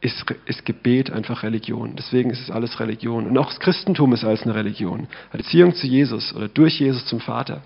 [0.00, 1.96] ist, ist, Gebet einfach Religion.
[1.96, 3.26] Deswegen ist es alles Religion.
[3.26, 5.08] Und auch das Christentum ist alles eine Religion.
[5.32, 7.62] Beziehung zu Jesus oder durch Jesus zum Vater,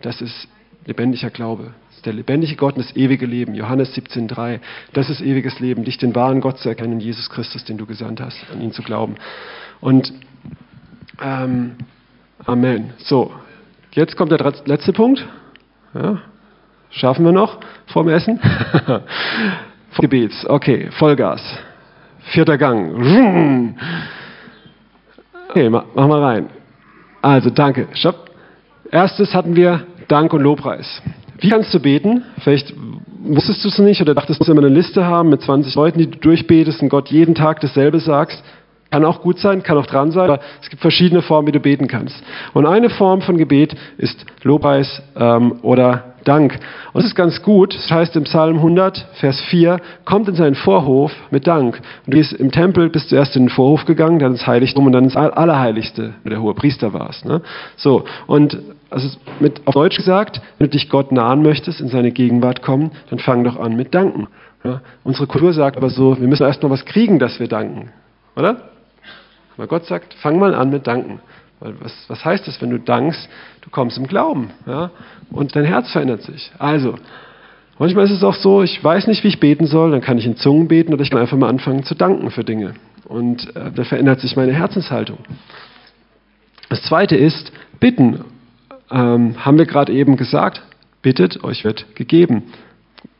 [0.00, 0.48] das ist
[0.86, 1.74] lebendiger Glaube
[2.06, 3.54] der lebendige Gott und das ewige Leben.
[3.54, 4.60] Johannes 17,3.
[4.92, 8.20] Das ist ewiges Leben, dich den wahren Gott zu erkennen, Jesus Christus, den du gesandt
[8.20, 9.16] hast, an ihn zu glauben.
[9.80, 10.12] Und
[11.22, 11.76] ähm,
[12.46, 12.92] Amen.
[12.98, 13.32] So,
[13.92, 15.24] jetzt kommt der letzte Punkt.
[15.94, 16.18] Ja,
[16.90, 18.38] schaffen wir noch vorm Essen?
[19.98, 20.44] Gebets.
[20.48, 21.40] Okay, Vollgas.
[22.32, 23.78] Vierter Gang.
[25.48, 26.50] Okay, mach mal rein.
[27.22, 27.88] Also, danke.
[27.92, 28.30] Stopp.
[28.90, 31.00] Erstes hatten wir Dank und Lobpreis.
[31.38, 32.24] Wie kannst du beten?
[32.38, 32.74] Vielleicht
[33.24, 35.98] wusstest du es nicht oder dachtest, du musst immer eine Liste haben mit 20 Leuten,
[35.98, 38.42] die du durchbetest und Gott jeden Tag dasselbe sagst.
[38.90, 41.58] Kann auch gut sein, kann auch dran sein, aber es gibt verschiedene Formen, wie du
[41.58, 42.14] beten kannst.
[42.52, 46.52] Und eine Form von Gebet ist Lobpreis ähm, oder Dank.
[46.92, 47.74] Und das ist ganz gut.
[47.74, 51.80] Das heißt im Psalm 100, Vers 4, kommt in seinen Vorhof mit Dank.
[52.06, 54.92] Und du bist im Tempel, bist zuerst in den Vorhof gegangen, dann ins Heiligtum und
[54.92, 57.24] dann ins Allerheiligste, wo der hohe Priester warst.
[57.24, 57.42] Ne?
[57.76, 58.58] So, und
[58.94, 59.08] also
[59.40, 63.18] mit, auf Deutsch gesagt, wenn du dich Gott nahen möchtest, in seine Gegenwart kommen, dann
[63.18, 64.28] fang doch an mit Danken.
[64.62, 64.82] Ja?
[65.02, 67.90] Unsere Kultur sagt aber so, wir müssen erst noch was kriegen, dass wir danken.
[68.36, 68.70] Oder?
[69.56, 71.18] Aber Gott sagt, fang mal an mit Danken.
[71.58, 73.28] Weil was, was heißt das, wenn du dankst?
[73.62, 74.50] Du kommst im Glauben.
[74.64, 74.92] Ja?
[75.32, 76.52] Und dein Herz verändert sich.
[76.60, 76.94] Also,
[77.80, 80.26] manchmal ist es auch so, ich weiß nicht, wie ich beten soll, dann kann ich
[80.26, 82.74] in Zungen beten oder ich kann einfach mal anfangen zu danken für Dinge.
[83.06, 85.18] Und äh, da verändert sich meine Herzenshaltung.
[86.68, 88.24] Das zweite ist bitten.
[88.94, 90.62] Ähm, haben wir gerade eben gesagt,
[91.02, 92.44] bittet, euch wird gegeben.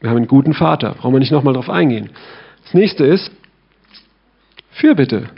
[0.00, 2.10] Wir haben einen guten Vater, brauchen wir nicht nochmal drauf eingehen.
[2.62, 3.32] Das nächste ist
[4.70, 5.30] Fürbitte.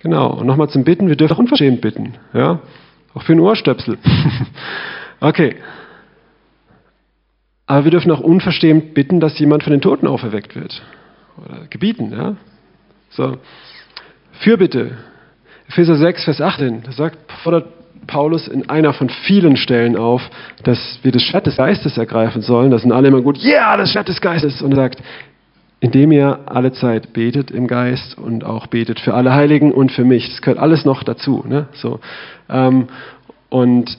[0.00, 2.14] Genau, und nochmal zum Bitten, wir dürfen auch unverschämt bitten.
[2.32, 2.60] Ja?
[3.14, 3.98] Auch für einen Ohrstöpsel.
[5.20, 5.56] okay.
[7.66, 10.82] Aber wir dürfen auch unverschämt bitten, dass jemand von den Toten auferweckt wird.
[11.36, 12.36] Oder gebieten, ja.
[13.10, 13.38] So.
[14.40, 14.98] Fürbitte.
[15.68, 20.22] Epheser 6, Vers 18, da sagt, fordert Paulus in einer von vielen Stellen auf,
[20.64, 22.70] dass wir das Schwert des Geistes ergreifen sollen.
[22.70, 24.62] Das sind alle immer gut, ja, yeah, das Schwert des Geistes.
[24.62, 25.02] Und er sagt,
[25.80, 30.04] indem ihr alle Zeit betet im Geist und auch betet für alle Heiligen und für
[30.04, 30.28] mich.
[30.28, 31.44] Das gehört alles noch dazu.
[31.46, 31.68] Ne?
[31.72, 32.00] So,
[32.48, 32.88] ähm,
[33.48, 33.96] und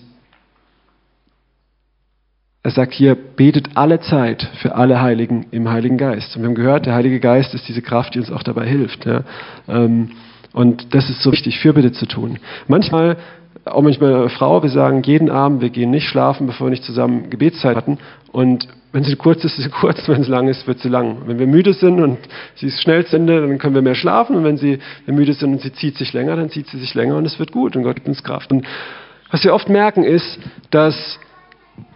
[2.62, 6.36] er sagt hier, betet alle Zeit für alle Heiligen im Heiligen Geist.
[6.36, 9.06] Und wir haben gehört, der Heilige Geist ist diese Kraft, die uns auch dabei hilft.
[9.06, 9.24] Ja?
[9.70, 10.12] Ähm,
[10.54, 12.40] und das ist so wichtig, Fürbitte zu tun.
[12.68, 13.18] Manchmal,
[13.66, 16.84] auch manchmal eine Frau, wir sagen jeden Abend, wir gehen nicht schlafen, bevor wir nicht
[16.84, 18.00] zusammen Gebetszeit hatten.
[18.32, 21.18] Und wenn sie kurz ist, ist sie kurz, wenn sie lang ist, wird sie lang.
[21.28, 22.18] Wenn wir müde sind und
[22.56, 24.36] sie ist schnell zu Ende, dann können wir mehr schlafen.
[24.36, 26.96] Und wenn sie wir müde sind und sie zieht sich länger, dann zieht sie sich
[26.96, 28.52] länger und es wird gut und Gott gibt uns Kraft.
[28.52, 28.66] Und
[29.32, 30.40] was wir oft merken ist,
[30.72, 31.20] dass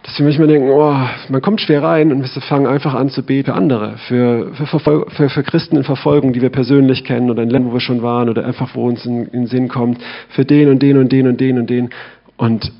[0.02, 0.94] dass wir manchmal denken, oh,
[1.28, 5.06] man kommt schwer rein und wir fangen einfach an zu beten für andere, für, für,
[5.08, 8.02] für, für, Christen in Verfolgung, die wir persönlich kennen oder in Ländern, wo wir schon
[8.02, 9.98] waren oder einfach, wo uns in, in den Sinn kommt,
[10.30, 11.90] für den und den und den und den und den.
[12.36, 12.72] Und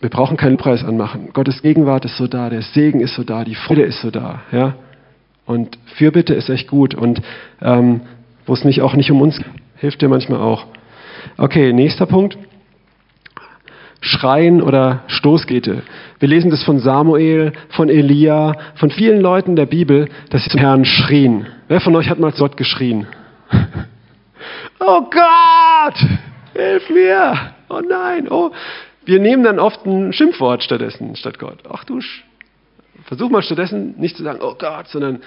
[0.00, 1.30] wir brauchen keinen Preis anmachen.
[1.32, 4.42] Gottes Gegenwart ist so da, der Segen ist so da, die Freude ist so da.
[4.52, 4.74] Ja?
[5.46, 6.94] Und Fürbitte ist echt gut.
[6.94, 7.20] Und
[7.60, 8.02] ähm,
[8.46, 10.66] wo es nicht auch nicht um uns geht, hilft dir manchmal auch.
[11.36, 12.38] Okay, nächster Punkt.
[14.00, 15.82] Schreien oder Stoßgete.
[16.18, 20.60] Wir lesen das von Samuel, von Elia, von vielen Leuten der Bibel, dass sie zum
[20.60, 21.46] Herrn schrien.
[21.68, 23.06] Wer von euch hat mal zu Gott geschrien?
[24.80, 25.98] oh Gott,
[26.54, 27.34] hilf mir!
[27.68, 28.50] Oh nein, oh.
[29.04, 31.58] Wir nehmen dann oft ein Schimpfwort stattdessen, statt Gott.
[31.70, 32.00] Ach du,
[33.04, 35.20] versuch mal stattdessen nicht zu sagen, oh Gott, sondern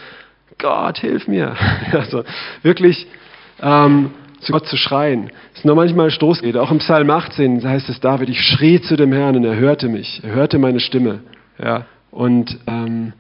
[0.58, 1.56] Gott, hilf mir.
[1.92, 2.24] Also
[2.64, 3.08] wirklich
[3.62, 4.12] ähm,
[4.44, 5.32] zu Gott zu schreien.
[5.54, 6.62] Es ist nur manchmal Stoßrede.
[6.62, 9.88] Auch im Psalm 18 heißt es David, ich schrie zu dem Herrn und er hörte
[9.88, 10.22] mich.
[10.24, 11.22] Er hörte meine Stimme.
[11.58, 11.86] Ja.
[12.12, 13.14] Und ähm,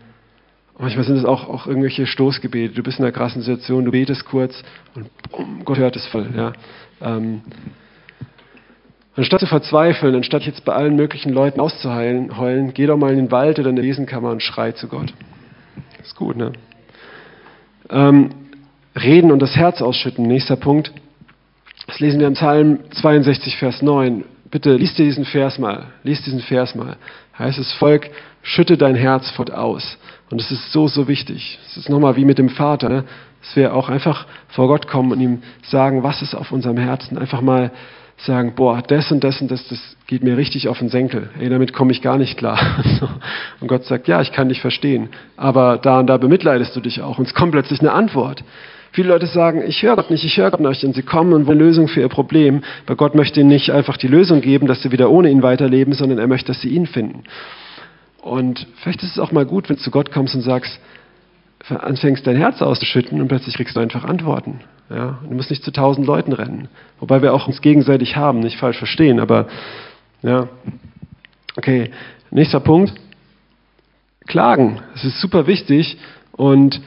[0.78, 2.74] manchmal sind es auch, auch irgendwelche Stoßgebete.
[2.76, 4.63] Du bist in einer krassen Situation, du betest kurz
[4.95, 6.28] und boom, Gott hört es voll.
[6.36, 6.53] Ja.
[7.01, 7.41] Ähm,
[9.15, 13.32] Anstatt zu verzweifeln, anstatt jetzt bei allen möglichen Leuten auszuheulen, geh doch mal in den
[13.32, 15.13] Wald oder in die Lesenkammer und schrei zu Gott.
[16.01, 16.51] ist gut, ne?
[17.91, 18.32] Ähm,
[18.95, 20.26] reden und das Herz ausschütten.
[20.26, 20.91] Nächster Punkt.
[21.88, 24.23] Das lesen wir im Psalm 62, Vers 9.
[24.49, 25.88] Bitte liest dir diesen Vers mal.
[26.03, 26.97] Lies diesen Vers mal.
[27.38, 28.09] Heißt es, Volk,
[28.41, 29.97] schütte dein Herz fort aus.
[30.29, 31.59] Und es ist so, so wichtig.
[31.65, 33.03] Es ist nochmal wie mit dem Vater, ne?
[33.41, 37.17] dass wir auch einfach vor Gott kommen und ihm sagen, was ist auf unserem Herzen.
[37.17, 37.71] Einfach mal
[38.17, 41.29] sagen, boah, das und das und das, das geht mir richtig auf den Senkel.
[41.39, 42.59] Ey, damit komme ich gar nicht klar.
[43.59, 45.09] Und Gott sagt, ja, ich kann dich verstehen.
[45.36, 47.17] Aber da und da bemitleidest du dich auch.
[47.17, 48.43] Und es kommt plötzlich eine Antwort.
[48.93, 50.83] Viele Leute sagen, ich höre Gott nicht, ich höre Gott nicht.
[50.83, 52.61] Und sie kommen und wollen eine Lösung für ihr Problem.
[52.85, 55.95] Weil Gott möchte ihnen nicht einfach die Lösung geben, dass sie wieder ohne ihn weiterleben,
[55.95, 57.23] sondern er möchte, dass sie ihn finden.
[58.21, 60.79] Und vielleicht ist es auch mal gut, wenn du zu Gott kommst und sagst,
[61.69, 64.59] anfängst dein Herz auszuschütten und plötzlich kriegst du einfach Antworten.
[64.91, 65.17] Ja?
[65.27, 66.67] Du musst nicht zu tausend Leuten rennen.
[66.99, 69.47] Wobei wir auch uns gegenseitig haben, nicht falsch verstehen, aber
[70.21, 70.49] ja.
[71.55, 71.89] Okay,
[72.29, 72.93] nächster Punkt.
[74.27, 74.81] Klagen.
[74.93, 75.97] Das ist super wichtig
[76.31, 76.79] und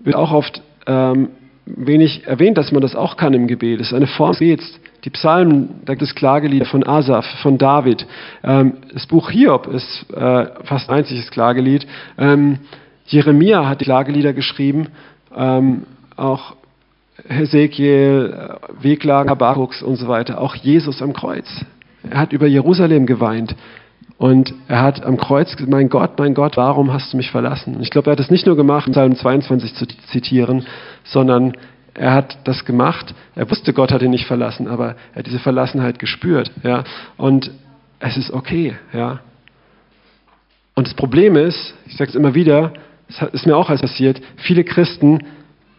[0.00, 1.28] wird auch oft ähm,
[1.76, 3.80] wenig erwähnt, dass man das auch kann im Gebet.
[3.80, 4.80] Das ist eine Form des Gebets.
[5.04, 8.06] Die Psalmen, da gibt es Klagelieder von Asaf, von David.
[8.44, 11.86] Ähm, das Buch Hiob ist äh, fast ein einziges Klagelied.
[12.18, 12.58] Ähm,
[13.06, 14.88] Jeremia hat die Klagelieder geschrieben.
[15.34, 15.84] Ähm,
[16.16, 16.54] auch
[17.28, 20.40] Hesekiel, äh, Weglagen Habakkuk und so weiter.
[20.40, 21.48] Auch Jesus am Kreuz.
[22.08, 23.54] Er hat über Jerusalem geweint.
[24.18, 27.76] Und er hat am Kreuz gesagt, mein Gott, mein Gott, warum hast du mich verlassen?
[27.76, 30.66] Und ich glaube, er hat es nicht nur gemacht, um Psalm 22 zu zitieren,
[31.04, 31.54] sondern
[31.94, 33.14] er hat das gemacht.
[33.34, 36.50] Er wusste, Gott hat ihn nicht verlassen, aber er hat diese Verlassenheit gespürt.
[36.62, 36.84] Ja?
[37.16, 37.50] Und
[37.98, 38.76] es ist okay.
[38.92, 39.20] Ja?
[40.74, 42.72] Und das Problem ist, ich sage es immer wieder,
[43.08, 45.20] es ist mir auch alles passiert, viele Christen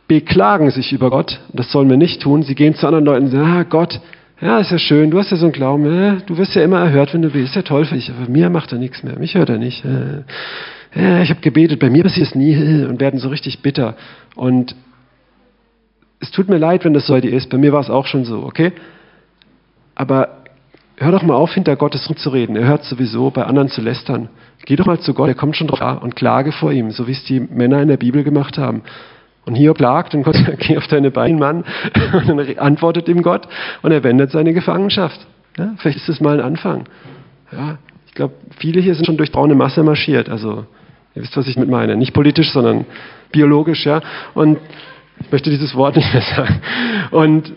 [0.07, 1.39] beklagen sich über Gott.
[1.53, 2.43] Das sollen wir nicht tun.
[2.43, 4.01] Sie gehen zu anderen Leuten und sagen, ah Gott,
[4.41, 6.79] ja, ist ja schön, du hast ja so einen Glauben, ja, du wirst ja immer
[6.79, 9.17] erhört, wenn du bist, ist ja toll für dich, aber mir macht er nichts mehr,
[9.19, 9.83] mich hört er nicht.
[10.95, 13.95] Ja, ich habe gebetet, bei mir passiert es nie und werden so richtig bitter.
[14.35, 14.75] Und
[16.19, 18.43] es tut mir leid, wenn das so ist, bei mir war es auch schon so,
[18.43, 18.73] okay?
[19.95, 20.43] Aber
[20.97, 22.55] hör doch mal auf, hinter Gottes rumzureden.
[22.55, 24.29] Er hört sowieso, bei anderen zu lästern.
[24.65, 27.13] Geh doch mal zu Gott, er kommt schon drauf und klage vor ihm, so wie
[27.13, 28.83] es die Männer in der Bibel gemacht haben.
[29.45, 31.63] Und Hiob klagt und Gott sagt, geh auf deine Beine, Mann.
[32.13, 33.47] Und dann antwortet ihm Gott
[33.81, 35.25] und er wendet seine Gefangenschaft.
[35.57, 36.85] Ja, vielleicht ist das mal ein Anfang.
[37.51, 37.77] Ja,
[38.07, 40.29] ich glaube, viele hier sind schon durch braune Masse marschiert.
[40.29, 40.65] Also,
[41.15, 41.95] ihr wisst, was ich mit meine.
[41.97, 42.85] Nicht politisch, sondern
[43.31, 44.01] biologisch, ja.
[44.33, 44.59] Und
[45.19, 46.61] ich möchte dieses Wort nicht mehr sagen.
[47.11, 47.53] Und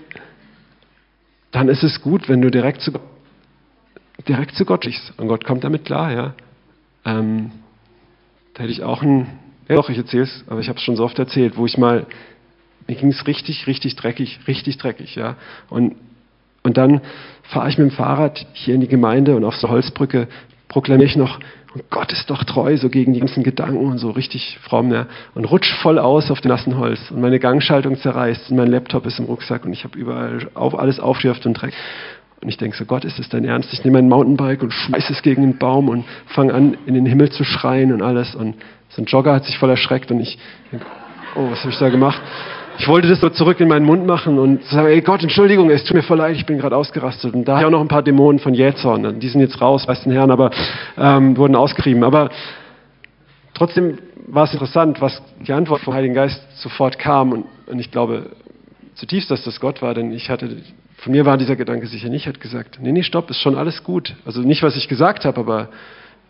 [1.50, 2.92] dann ist es gut, wenn du direkt zu,
[4.26, 5.12] direkt zu Gott sprichst.
[5.18, 6.34] Und Gott kommt damit klar, ja.
[7.04, 7.52] Ähm,
[8.54, 9.26] da hätte ich auch ein
[9.68, 11.78] ja, doch, ich erzähle es, aber ich habe es schon so oft erzählt, wo ich
[11.78, 12.06] mal,
[12.86, 15.36] mir ging es richtig, richtig dreckig, richtig dreckig, ja.
[15.70, 15.96] Und
[16.66, 17.02] Und dann
[17.42, 20.28] fahre ich mit dem Fahrrad hier in die Gemeinde und auf so Holzbrücke
[20.68, 21.38] proklamiere ich noch,
[21.90, 25.06] Gott ist doch treu, so gegen die ganzen Gedanken und so richtig fromm, ja.
[25.34, 27.10] Und rutsch voll aus auf dem nassen Holz.
[27.10, 30.78] Und meine Gangschaltung zerreißt und mein Laptop ist im Rucksack und ich habe überall auf,
[30.78, 31.74] alles aufschürft und Dreck.
[32.40, 33.72] Und ich denke so, Gott, ist das dein Ernst?
[33.72, 37.06] Ich nehme mein Mountainbike und schmeiße es gegen den Baum und fange an, in den
[37.06, 38.34] Himmel zu schreien und alles.
[38.34, 38.54] Und
[38.94, 40.38] so ein Jogger hat sich voll erschreckt und ich
[41.36, 42.20] oh, was habe ich da gemacht?
[42.78, 45.84] Ich wollte das so zurück in meinen Mund machen und sagen, ey Gott, Entschuldigung, es
[45.84, 47.32] tut mir voll leid, ich bin gerade ausgerastet.
[47.32, 49.20] Und da habe ich auch noch ein paar Dämonen von Jähzorn.
[49.20, 50.50] Die sind jetzt raus, weiß den Herrn, aber
[50.98, 52.02] ähm, wurden ausgerieben.
[52.02, 52.30] Aber
[53.54, 57.32] trotzdem war es interessant, was die Antwort vom Heiligen Geist sofort kam.
[57.32, 58.30] Und, und ich glaube
[58.96, 60.56] zutiefst, dass das Gott war, denn ich hatte,
[60.96, 63.84] von mir war dieser Gedanke sicher nicht, hat gesagt, nee, nee, stopp, ist schon alles
[63.84, 64.14] gut.
[64.24, 65.68] Also nicht, was ich gesagt habe, aber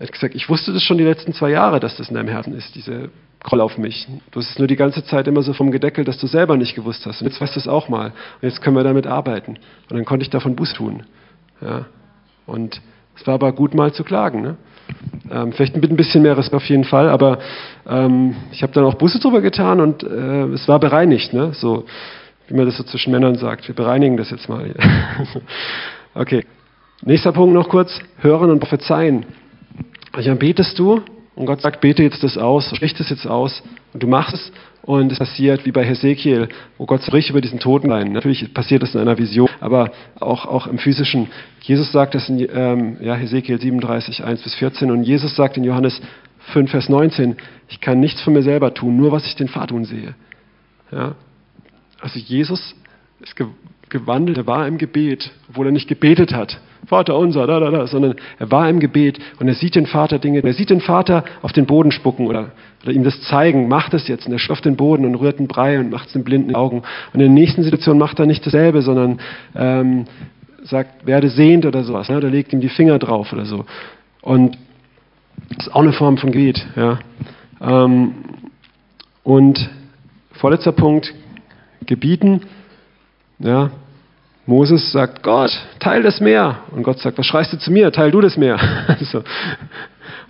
[0.04, 2.28] er hat gesagt, ich wusste das schon die letzten zwei Jahre, dass das in deinem
[2.28, 3.08] Herzen ist, diese
[3.42, 4.06] Groll auf mich.
[4.32, 6.74] Du hast es nur die ganze Zeit immer so vom Gedeckel, dass du selber nicht
[6.74, 7.22] gewusst hast.
[7.22, 8.08] Und jetzt weißt du es auch mal.
[8.08, 9.52] Und jetzt können wir damit arbeiten.
[9.88, 11.04] Und dann konnte ich davon Buß tun.
[11.62, 11.86] Ja.
[12.44, 12.82] Und
[13.16, 14.42] es war aber gut mal zu klagen.
[14.42, 14.56] Ne?
[15.30, 17.38] Ähm, vielleicht mit ein bisschen mehr Respekt auf jeden Fall, aber
[17.88, 21.32] ähm, ich habe dann auch Buße drüber getan und äh, es war bereinigt.
[21.32, 21.54] Ne?
[21.54, 21.86] So,
[22.48, 23.68] wie man das so zwischen Männern sagt.
[23.68, 24.74] Wir bereinigen das jetzt mal.
[26.14, 26.44] okay.
[27.00, 28.00] Nächster Punkt noch kurz.
[28.18, 29.24] Hören und prophezeien.
[30.14, 31.02] Also betest du
[31.34, 33.62] und Gott sagt, bete jetzt das aus, sprich das jetzt aus
[33.92, 34.52] und du machst es
[34.82, 36.48] und es passiert wie bei Hesekiel,
[36.78, 38.12] wo Gott spricht über diesen Totenrein.
[38.12, 39.90] Natürlich passiert das in einer Vision, aber
[40.20, 41.28] auch, auch im physischen.
[41.62, 45.64] Jesus sagt das in ähm, ja, Hesekiel 37, 1 bis 14 und Jesus sagt in
[45.64, 46.00] Johannes
[46.52, 47.36] 5, Vers 19,
[47.68, 50.14] ich kann nichts von mir selber tun, nur was ich den Vater tun sehe.
[50.92, 51.16] Ja?
[52.00, 52.76] Also Jesus
[53.20, 53.34] ist
[53.88, 56.60] gewandelt, er war im Gebet, obwohl er nicht gebetet hat.
[56.86, 60.18] Vater unser, da, da, da, sondern er war im Gebet und er sieht den Vater
[60.18, 63.94] Dinge, er sieht den Vater auf den Boden spucken oder, oder ihm das zeigen, macht
[63.94, 66.24] es jetzt und er schafft den Boden und rührt einen Brei und macht es den
[66.24, 66.78] blinden Augen.
[66.78, 69.20] Und in der nächsten Situation macht er nicht dasselbe, sondern
[69.54, 70.04] ähm,
[70.64, 72.16] sagt, werde sehend oder sowas, ne?
[72.16, 73.64] oder legt ihm die Finger drauf oder so.
[74.22, 74.58] Und
[75.50, 76.66] das ist auch eine Form von Gebet.
[76.76, 76.98] Ja.
[77.60, 78.14] Ähm,
[79.22, 79.70] und
[80.32, 81.14] vorletzter Punkt,
[81.86, 82.42] gebieten.
[83.38, 83.70] Ja,
[84.46, 86.58] Moses sagt, Gott, teil das Meer.
[86.72, 87.90] Und Gott sagt, was schreist du zu mir?
[87.92, 88.58] Teil du das Meer.
[89.00, 89.22] so.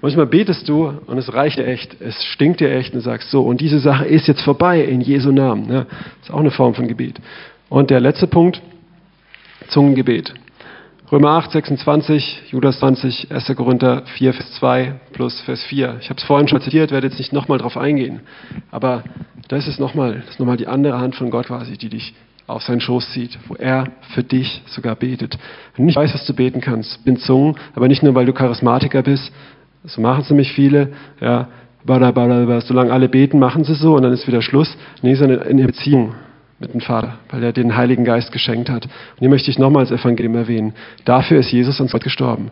[0.01, 3.43] Manchmal betest du und es reicht dir echt, es stinkt dir echt und sagst so,
[3.43, 5.73] und diese Sache ist jetzt vorbei in Jesu Namen.
[5.73, 7.21] Ja, das ist auch eine Form von Gebet.
[7.69, 8.61] Und der letzte Punkt,
[9.69, 10.35] Zungengebet.
[11.11, 13.57] Römer 8, 26, Judas 20, 1.
[13.57, 15.97] Korinther 4, Vers 2 plus Vers 4.
[16.01, 18.21] Ich habe es vorhin schon zitiert, werde jetzt nicht nochmal drauf eingehen.
[18.71, 19.05] Aber
[19.49, 22.15] das ist nochmal, das ist nochmal die andere Hand von Gott quasi, die dich
[22.47, 25.39] auf seinen Schoß zieht, wo er für dich sogar betet.
[25.75, 28.33] Wenn du nicht weißt, was du beten kannst, bin Zungen, aber nicht nur, weil du
[28.33, 29.33] Charismatiker bist,
[29.85, 31.49] so machen es nämlich viele, ja,
[31.87, 34.75] solange alle beten, machen sie so und dann ist wieder Schluss.
[35.03, 36.15] Nee, sondern in der Beziehung
[36.59, 38.85] mit dem Vater, weil er den Heiligen Geist geschenkt hat.
[38.85, 40.73] Und hier möchte ich nochmals Evangelium erwähnen.
[41.05, 42.51] Dafür ist Jesus ans Kreuz gestorben,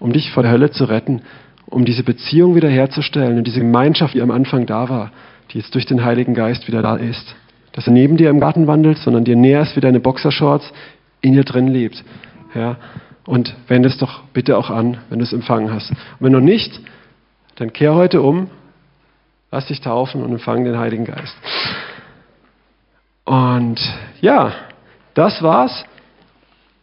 [0.00, 1.22] um dich vor der Hölle zu retten,
[1.66, 5.12] um diese Beziehung wiederherzustellen und diese Gemeinschaft, die am Anfang da war,
[5.52, 7.36] die jetzt durch den Heiligen Geist wieder da ist
[7.72, 10.72] dass er neben dir im Garten wandelt, sondern dir näher ist wie deine Boxershorts,
[11.20, 12.04] in dir drin lebt.
[12.54, 12.76] Ja?
[13.24, 15.90] Und wende es doch bitte auch an, wenn du es empfangen hast.
[15.90, 16.80] Und wenn noch nicht,
[17.56, 18.48] dann kehr heute um,
[19.50, 21.36] lass dich taufen und empfange den Heiligen Geist.
[23.24, 23.80] Und
[24.20, 24.52] ja,
[25.14, 25.84] das war's.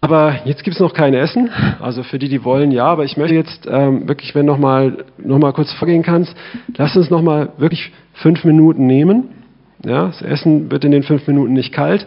[0.01, 1.49] Aber jetzt gibt es noch kein Essen.
[1.81, 2.85] Also für die, die wollen, ja.
[2.85, 6.33] Aber ich möchte jetzt ähm, wirklich, wenn du noch mal, noch mal kurz vorgehen kannst,
[6.77, 9.38] lass uns noch mal wirklich fünf Minuten nehmen.
[9.85, 12.05] Ja, das Essen wird in den fünf Minuten nicht kalt.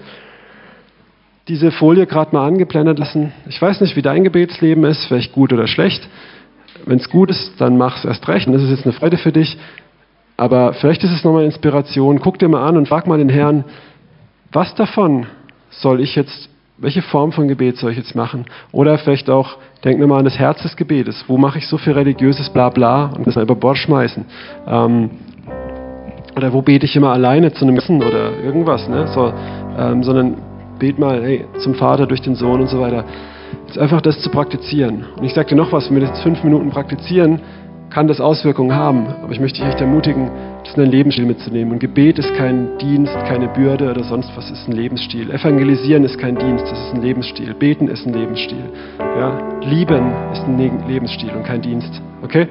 [1.49, 3.33] Diese Folie gerade mal angeblendet lassen.
[3.49, 6.09] Ich weiß nicht, wie dein Gebetsleben ist, vielleicht gut oder schlecht.
[6.85, 8.47] Wenn es gut ist, dann mach es erst recht.
[8.47, 9.57] Und das ist jetzt eine Freude für dich.
[10.37, 12.21] Aber vielleicht ist es nochmal Inspiration.
[12.21, 13.65] Guck dir mal an und frag mal den Herrn,
[14.53, 15.27] was davon
[15.71, 18.47] soll ich jetzt, welche Form von Gebet soll ich jetzt machen?
[18.71, 21.25] Oder vielleicht auch, denk nochmal an das Herz des Gebetes.
[21.27, 24.25] Wo mache ich so viel religiöses Blabla und das mal über Bord schmeißen?
[24.67, 25.11] Ähm,
[26.37, 29.07] oder wo bete ich immer alleine zu einem Essen oder irgendwas, ne?
[29.09, 29.33] So,
[29.79, 30.37] ähm, sondern
[30.79, 33.05] bet mal hey, zum Vater durch den Sohn und so weiter.
[33.69, 35.05] Ist einfach das zu praktizieren.
[35.17, 37.41] Und ich sage dir noch was, wenn wir das fünf Minuten praktizieren,
[37.91, 39.07] kann das Auswirkungen haben.
[39.23, 40.31] Aber ich möchte dich echt ermutigen,
[40.65, 41.75] das in dein Lebensstil mitzunehmen.
[41.75, 45.31] Und Gebet ist kein Dienst, keine Bürde oder sonst was, ist ein Lebensstil.
[45.31, 47.55] Evangelisieren ist kein Dienst, das ist ein Lebensstil.
[47.55, 48.65] Beten ist ein Lebensstil.
[48.99, 49.39] Ja?
[49.61, 50.59] Lieben ist ein
[50.89, 52.01] Lebensstil und kein Dienst.
[52.23, 52.49] Okay?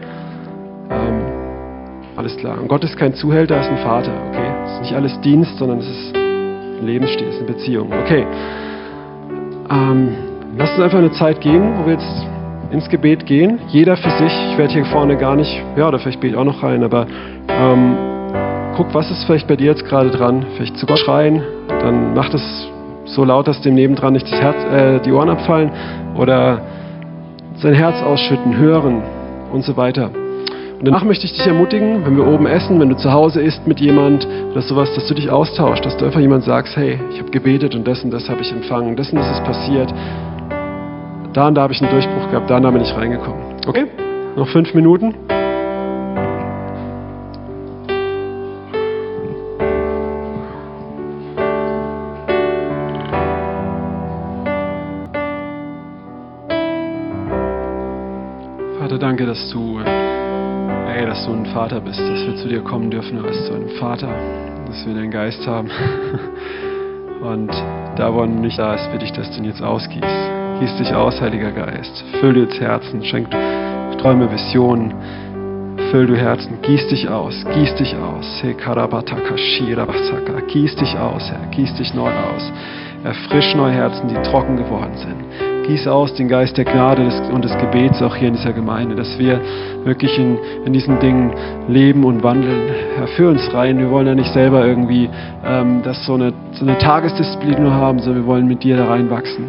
[2.22, 2.62] Alles klar.
[2.62, 4.12] Und Gott ist kein Zuhälter, er ist ein Vater.
[4.30, 4.46] Okay?
[4.64, 7.92] Es ist nicht alles Dienst, sondern es ist ein Lebensstil, es ist eine Beziehung.
[8.04, 8.28] Okay.
[9.72, 10.10] Ähm,
[10.56, 12.28] lasst uns einfach eine Zeit gehen, wo wir jetzt
[12.70, 13.58] ins Gebet gehen.
[13.70, 14.32] Jeder für sich.
[14.52, 17.08] Ich werde hier vorne gar nicht, ja, oder vielleicht bete ich auch noch rein, aber
[17.48, 17.98] ähm,
[18.78, 20.46] guck, was ist vielleicht bei dir jetzt gerade dran?
[20.58, 22.44] Vielleicht zu Gott schreien, dann mach das
[23.06, 25.72] so laut, dass dem nebendran nicht das Herz, äh, die Ohren abfallen
[26.16, 26.62] oder
[27.56, 29.02] sein Herz ausschütten, hören
[29.52, 30.12] und so weiter.
[30.82, 33.68] Und danach möchte ich dich ermutigen, wenn wir oben essen, wenn du zu Hause isst
[33.68, 37.20] mit jemand oder sowas, dass du dich austauschst, dass du einfach jemand sagst, hey, ich
[37.20, 39.94] habe gebetet und das und das habe ich empfangen, das und das ist passiert.
[41.34, 43.62] Da und da habe ich einen Durchbruch gehabt, da und da bin ich reingekommen.
[43.68, 43.86] Okay?
[44.36, 45.14] Noch fünf Minuten.
[58.80, 59.91] Vater, danke, dass du, dass
[61.32, 64.10] du ein Vater bist, dass wir zu dir kommen dürfen als zu einem Vater,
[64.68, 65.70] dass wir deinen Geist haben.
[67.22, 67.52] Und
[67.96, 70.04] da, wo er nicht da ist, bitte ich, dass du ihn jetzt ausgießt.
[70.60, 72.04] Gieß dich aus, Heiliger Geist.
[72.20, 73.30] Füll du jetzt Herzen, schenk
[74.00, 74.94] Träume, Visionen.
[75.92, 78.26] Füll du Herzen, gieß dich aus, gieß dich aus.
[80.48, 82.52] Gieß dich aus, Herr, gieß dich neu aus.
[83.04, 85.51] Erfrisch neue Herzen, die trocken geworden sind.
[85.72, 89.18] Gieß aus den Geist der Gnade und des Gebets auch hier in dieser Gemeinde, dass
[89.18, 89.40] wir
[89.86, 91.32] wirklich in, in diesen Dingen
[91.70, 92.70] leben und wandeln.
[92.98, 93.80] Herr, führ uns rein.
[93.80, 95.10] Wir wollen ja nicht selber irgendwie
[95.46, 98.88] ähm, das so eine, so eine Tagesdisziplin nur haben, sondern wir wollen mit dir da
[98.88, 99.46] reinwachsen.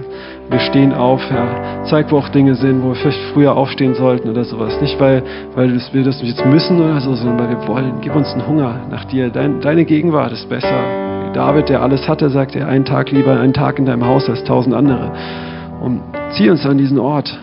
[0.48, 1.82] Wir stehen auf, Herr.
[1.86, 4.80] Zeig, wo auch Dinge sind, wo wir vielleicht früher aufstehen sollten oder sowas.
[4.80, 5.24] Nicht, weil,
[5.56, 7.94] weil wir das jetzt müssen oder so, sondern weil wir wollen.
[8.00, 9.28] Gib uns einen Hunger nach dir.
[9.28, 10.84] Dein, deine Gegenwart ist besser.
[11.34, 14.44] David, der alles hatte, sagt er, einen Tag lieber einen Tag in deinem Haus als
[14.44, 15.10] tausend andere.
[15.82, 16.00] Und
[16.36, 17.36] zieh uns an diesen Ort.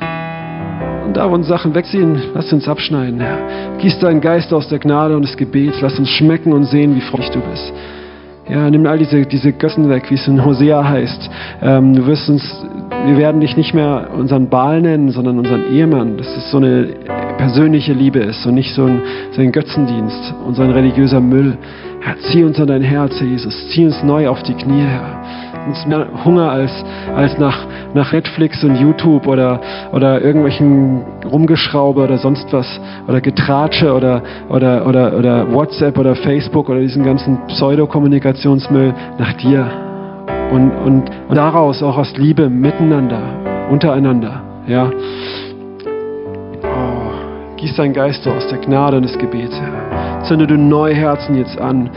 [1.05, 3.77] Und da, wo uns Sachen wegziehen, lass uns abschneiden, Herr.
[3.79, 5.81] Gieß deinen Geist aus der Gnade und des Gebets.
[5.81, 7.73] Lass uns schmecken und sehen, wie freundlich du bist.
[8.47, 11.29] Ja, nimm all diese, diese Götzen weg, wie es in Hosea heißt.
[11.61, 12.65] Ähm, du wirst uns,
[13.05, 16.17] wir werden dich nicht mehr unseren Baal nennen, sondern unseren Ehemann.
[16.17, 16.87] Dass es so eine
[17.37, 21.57] persönliche Liebe ist und nicht so ein, so ein Götzendienst und so ein religiöser Müll.
[21.99, 23.67] Herr, zieh uns an dein Herz, Herr Jesus.
[23.71, 25.19] Zieh uns neu auf die Knie, Herr
[25.67, 26.71] uns mehr Hunger als,
[27.15, 29.59] als nach, nach Netflix und YouTube oder,
[29.91, 36.69] oder irgendwelchen Rumgeschraube oder sonst was oder Getratsche oder, oder, oder, oder WhatsApp oder Facebook
[36.69, 39.67] oder diesen ganzen Pseudokommunikationsmüll nach dir.
[40.51, 43.21] Und, und, und daraus auch aus Liebe miteinander,
[43.69, 44.41] untereinander.
[44.67, 44.89] Ja.
[46.63, 49.59] Oh, gieß dein Geist aus der Gnade und des Gebets.
[50.27, 51.89] Zünde du neue Herzen jetzt an.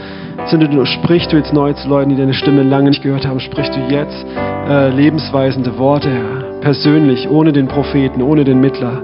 [0.49, 3.39] Zünde du, sprich du jetzt neu zu Leuten, die deine Stimme lange nicht gehört haben,
[3.39, 4.25] sprich du jetzt
[4.67, 6.59] äh, lebensweisende Worte, Herr.
[6.61, 9.03] Persönlich, ohne den Propheten, ohne den Mittler.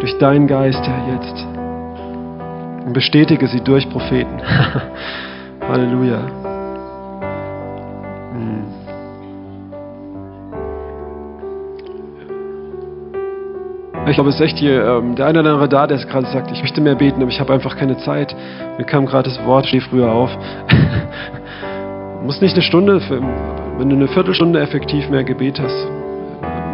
[0.00, 1.46] Durch deinen Geist, Herr, jetzt.
[2.86, 4.40] Und bestätige sie durch Propheten.
[5.68, 6.53] Halleluja.
[14.06, 16.50] Ich glaube, es ist echt hier ähm, der eine oder andere da, der gerade sagt,
[16.52, 18.36] ich möchte mehr beten, aber ich habe einfach keine Zeit.
[18.76, 20.30] Mir kam gerade das Wort, steh früher auf.
[22.22, 23.00] muss nicht eine Stunde,
[23.78, 25.88] wenn du eine Viertelstunde effektiv mehr Gebet hast,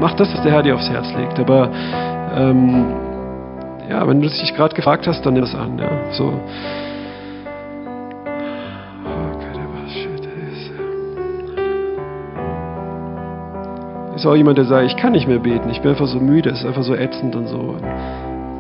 [0.01, 1.39] mach das, was der Herr dir aufs Herz legt.
[1.39, 1.71] Aber
[2.37, 2.87] ähm,
[3.89, 5.79] ja, wenn du dich gerade gefragt hast, dann nimm es an.
[5.79, 5.91] Ja.
[6.13, 6.33] So.
[14.21, 16.51] Ist auch jemand, der sagt, ich kann nicht mehr beten, ich bin einfach so müde,
[16.51, 17.77] es ist einfach so ätzend und so.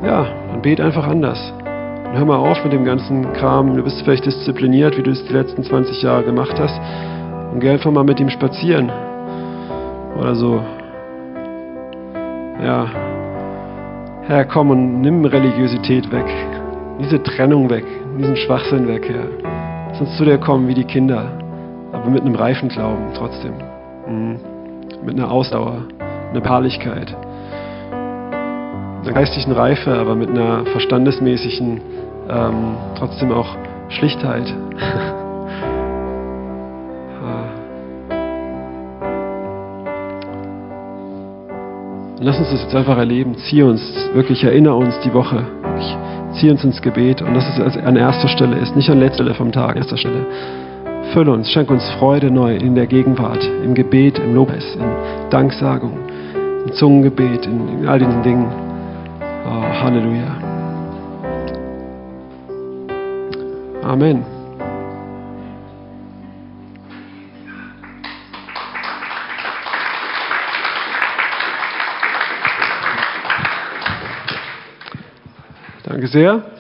[0.03, 1.39] Ja, dann bet einfach anders.
[2.07, 3.77] Und hör mal auf mit dem ganzen Kram.
[3.77, 6.81] Du bist vielleicht diszipliniert, wie du es die letzten 20 Jahre gemacht hast.
[7.53, 8.91] Und geh einfach mal mit ihm spazieren.
[10.19, 10.63] Oder so.
[12.65, 12.87] Ja.
[14.23, 16.27] Herr, komm und nimm Religiosität weg.
[17.01, 17.85] Diese Trennung weg.
[18.19, 19.27] Diesen Schwachsinn weg, Herr.
[19.91, 21.27] Lass uns zu dir kommen wie die Kinder.
[21.93, 23.53] Aber mit einem reifen Glauben trotzdem.
[24.09, 24.50] Mhm
[25.05, 25.83] mit einer Ausdauer,
[26.31, 27.15] einer Beharrlichkeit,
[29.03, 31.81] einer geistigen Reife, aber mit einer verstandesmäßigen,
[32.29, 33.57] ähm, trotzdem auch
[33.89, 34.53] Schlichtheit.
[42.21, 43.35] lass uns das jetzt einfach erleben.
[43.49, 43.81] Zieh uns,
[44.13, 45.45] wirklich erinnere uns die Woche.
[46.39, 49.35] zieh uns ins Gebet und dass es an erster Stelle ist, nicht an letzter Stelle
[49.35, 50.27] vom Tag, an erster Stelle.
[51.13, 55.99] Fülle uns, schenk uns Freude neu in der Gegenwart, im Gebet, im Lobpreis, in Danksagung,
[56.65, 58.47] im Zungengebet, in, in all diesen Dingen.
[59.45, 60.37] Oh, Halleluja.
[63.83, 64.25] Amen.
[75.83, 76.60] Danke sehr.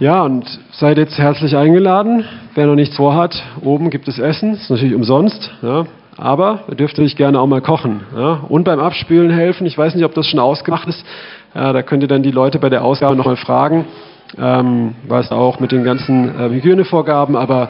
[0.00, 2.24] Ja, und seid jetzt herzlich eingeladen.
[2.54, 5.50] Wer noch nichts vorhat, oben gibt es Essen, ist natürlich umsonst.
[5.60, 5.84] Ja.
[6.16, 8.00] Aber ihr dürft natürlich gerne auch mal kochen.
[8.16, 8.40] Ja.
[8.48, 9.66] Und beim Abspülen helfen.
[9.66, 11.04] Ich weiß nicht, ob das schon ausgemacht ist.
[11.54, 13.84] Ja, da könnt ihr dann die Leute bei der Ausgabe nochmal fragen.
[14.38, 17.36] Ähm, was auch mit den ganzen äh, Hygienevorgaben.
[17.36, 17.68] Aber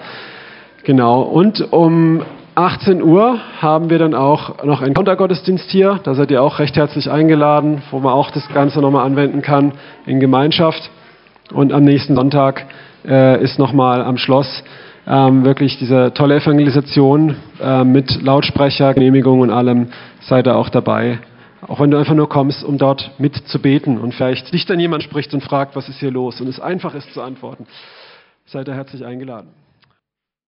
[0.85, 1.23] genau.
[1.23, 2.23] Und um
[2.55, 5.99] 18 Uhr haben wir dann auch noch einen Kontergottesdienst hier.
[6.05, 9.73] Da seid ihr auch recht herzlich eingeladen, wo man auch das Ganze nochmal anwenden kann
[10.07, 10.91] in Gemeinschaft.
[11.53, 12.67] Und am nächsten Sonntag
[13.07, 14.63] äh, ist nochmal am Schloss
[15.07, 19.89] ähm, wirklich diese tolle Evangelisation äh, mit Lautsprecher, Genehmigung und allem.
[20.21, 21.19] Seid ihr auch dabei.
[21.67, 25.35] Auch wenn du einfach nur kommst, um dort mitzubeten und vielleicht dich dann jemand spricht
[25.35, 27.67] und fragt, was ist hier los und es einfach ist zu antworten.
[28.47, 29.49] Seid ihr herzlich eingeladen.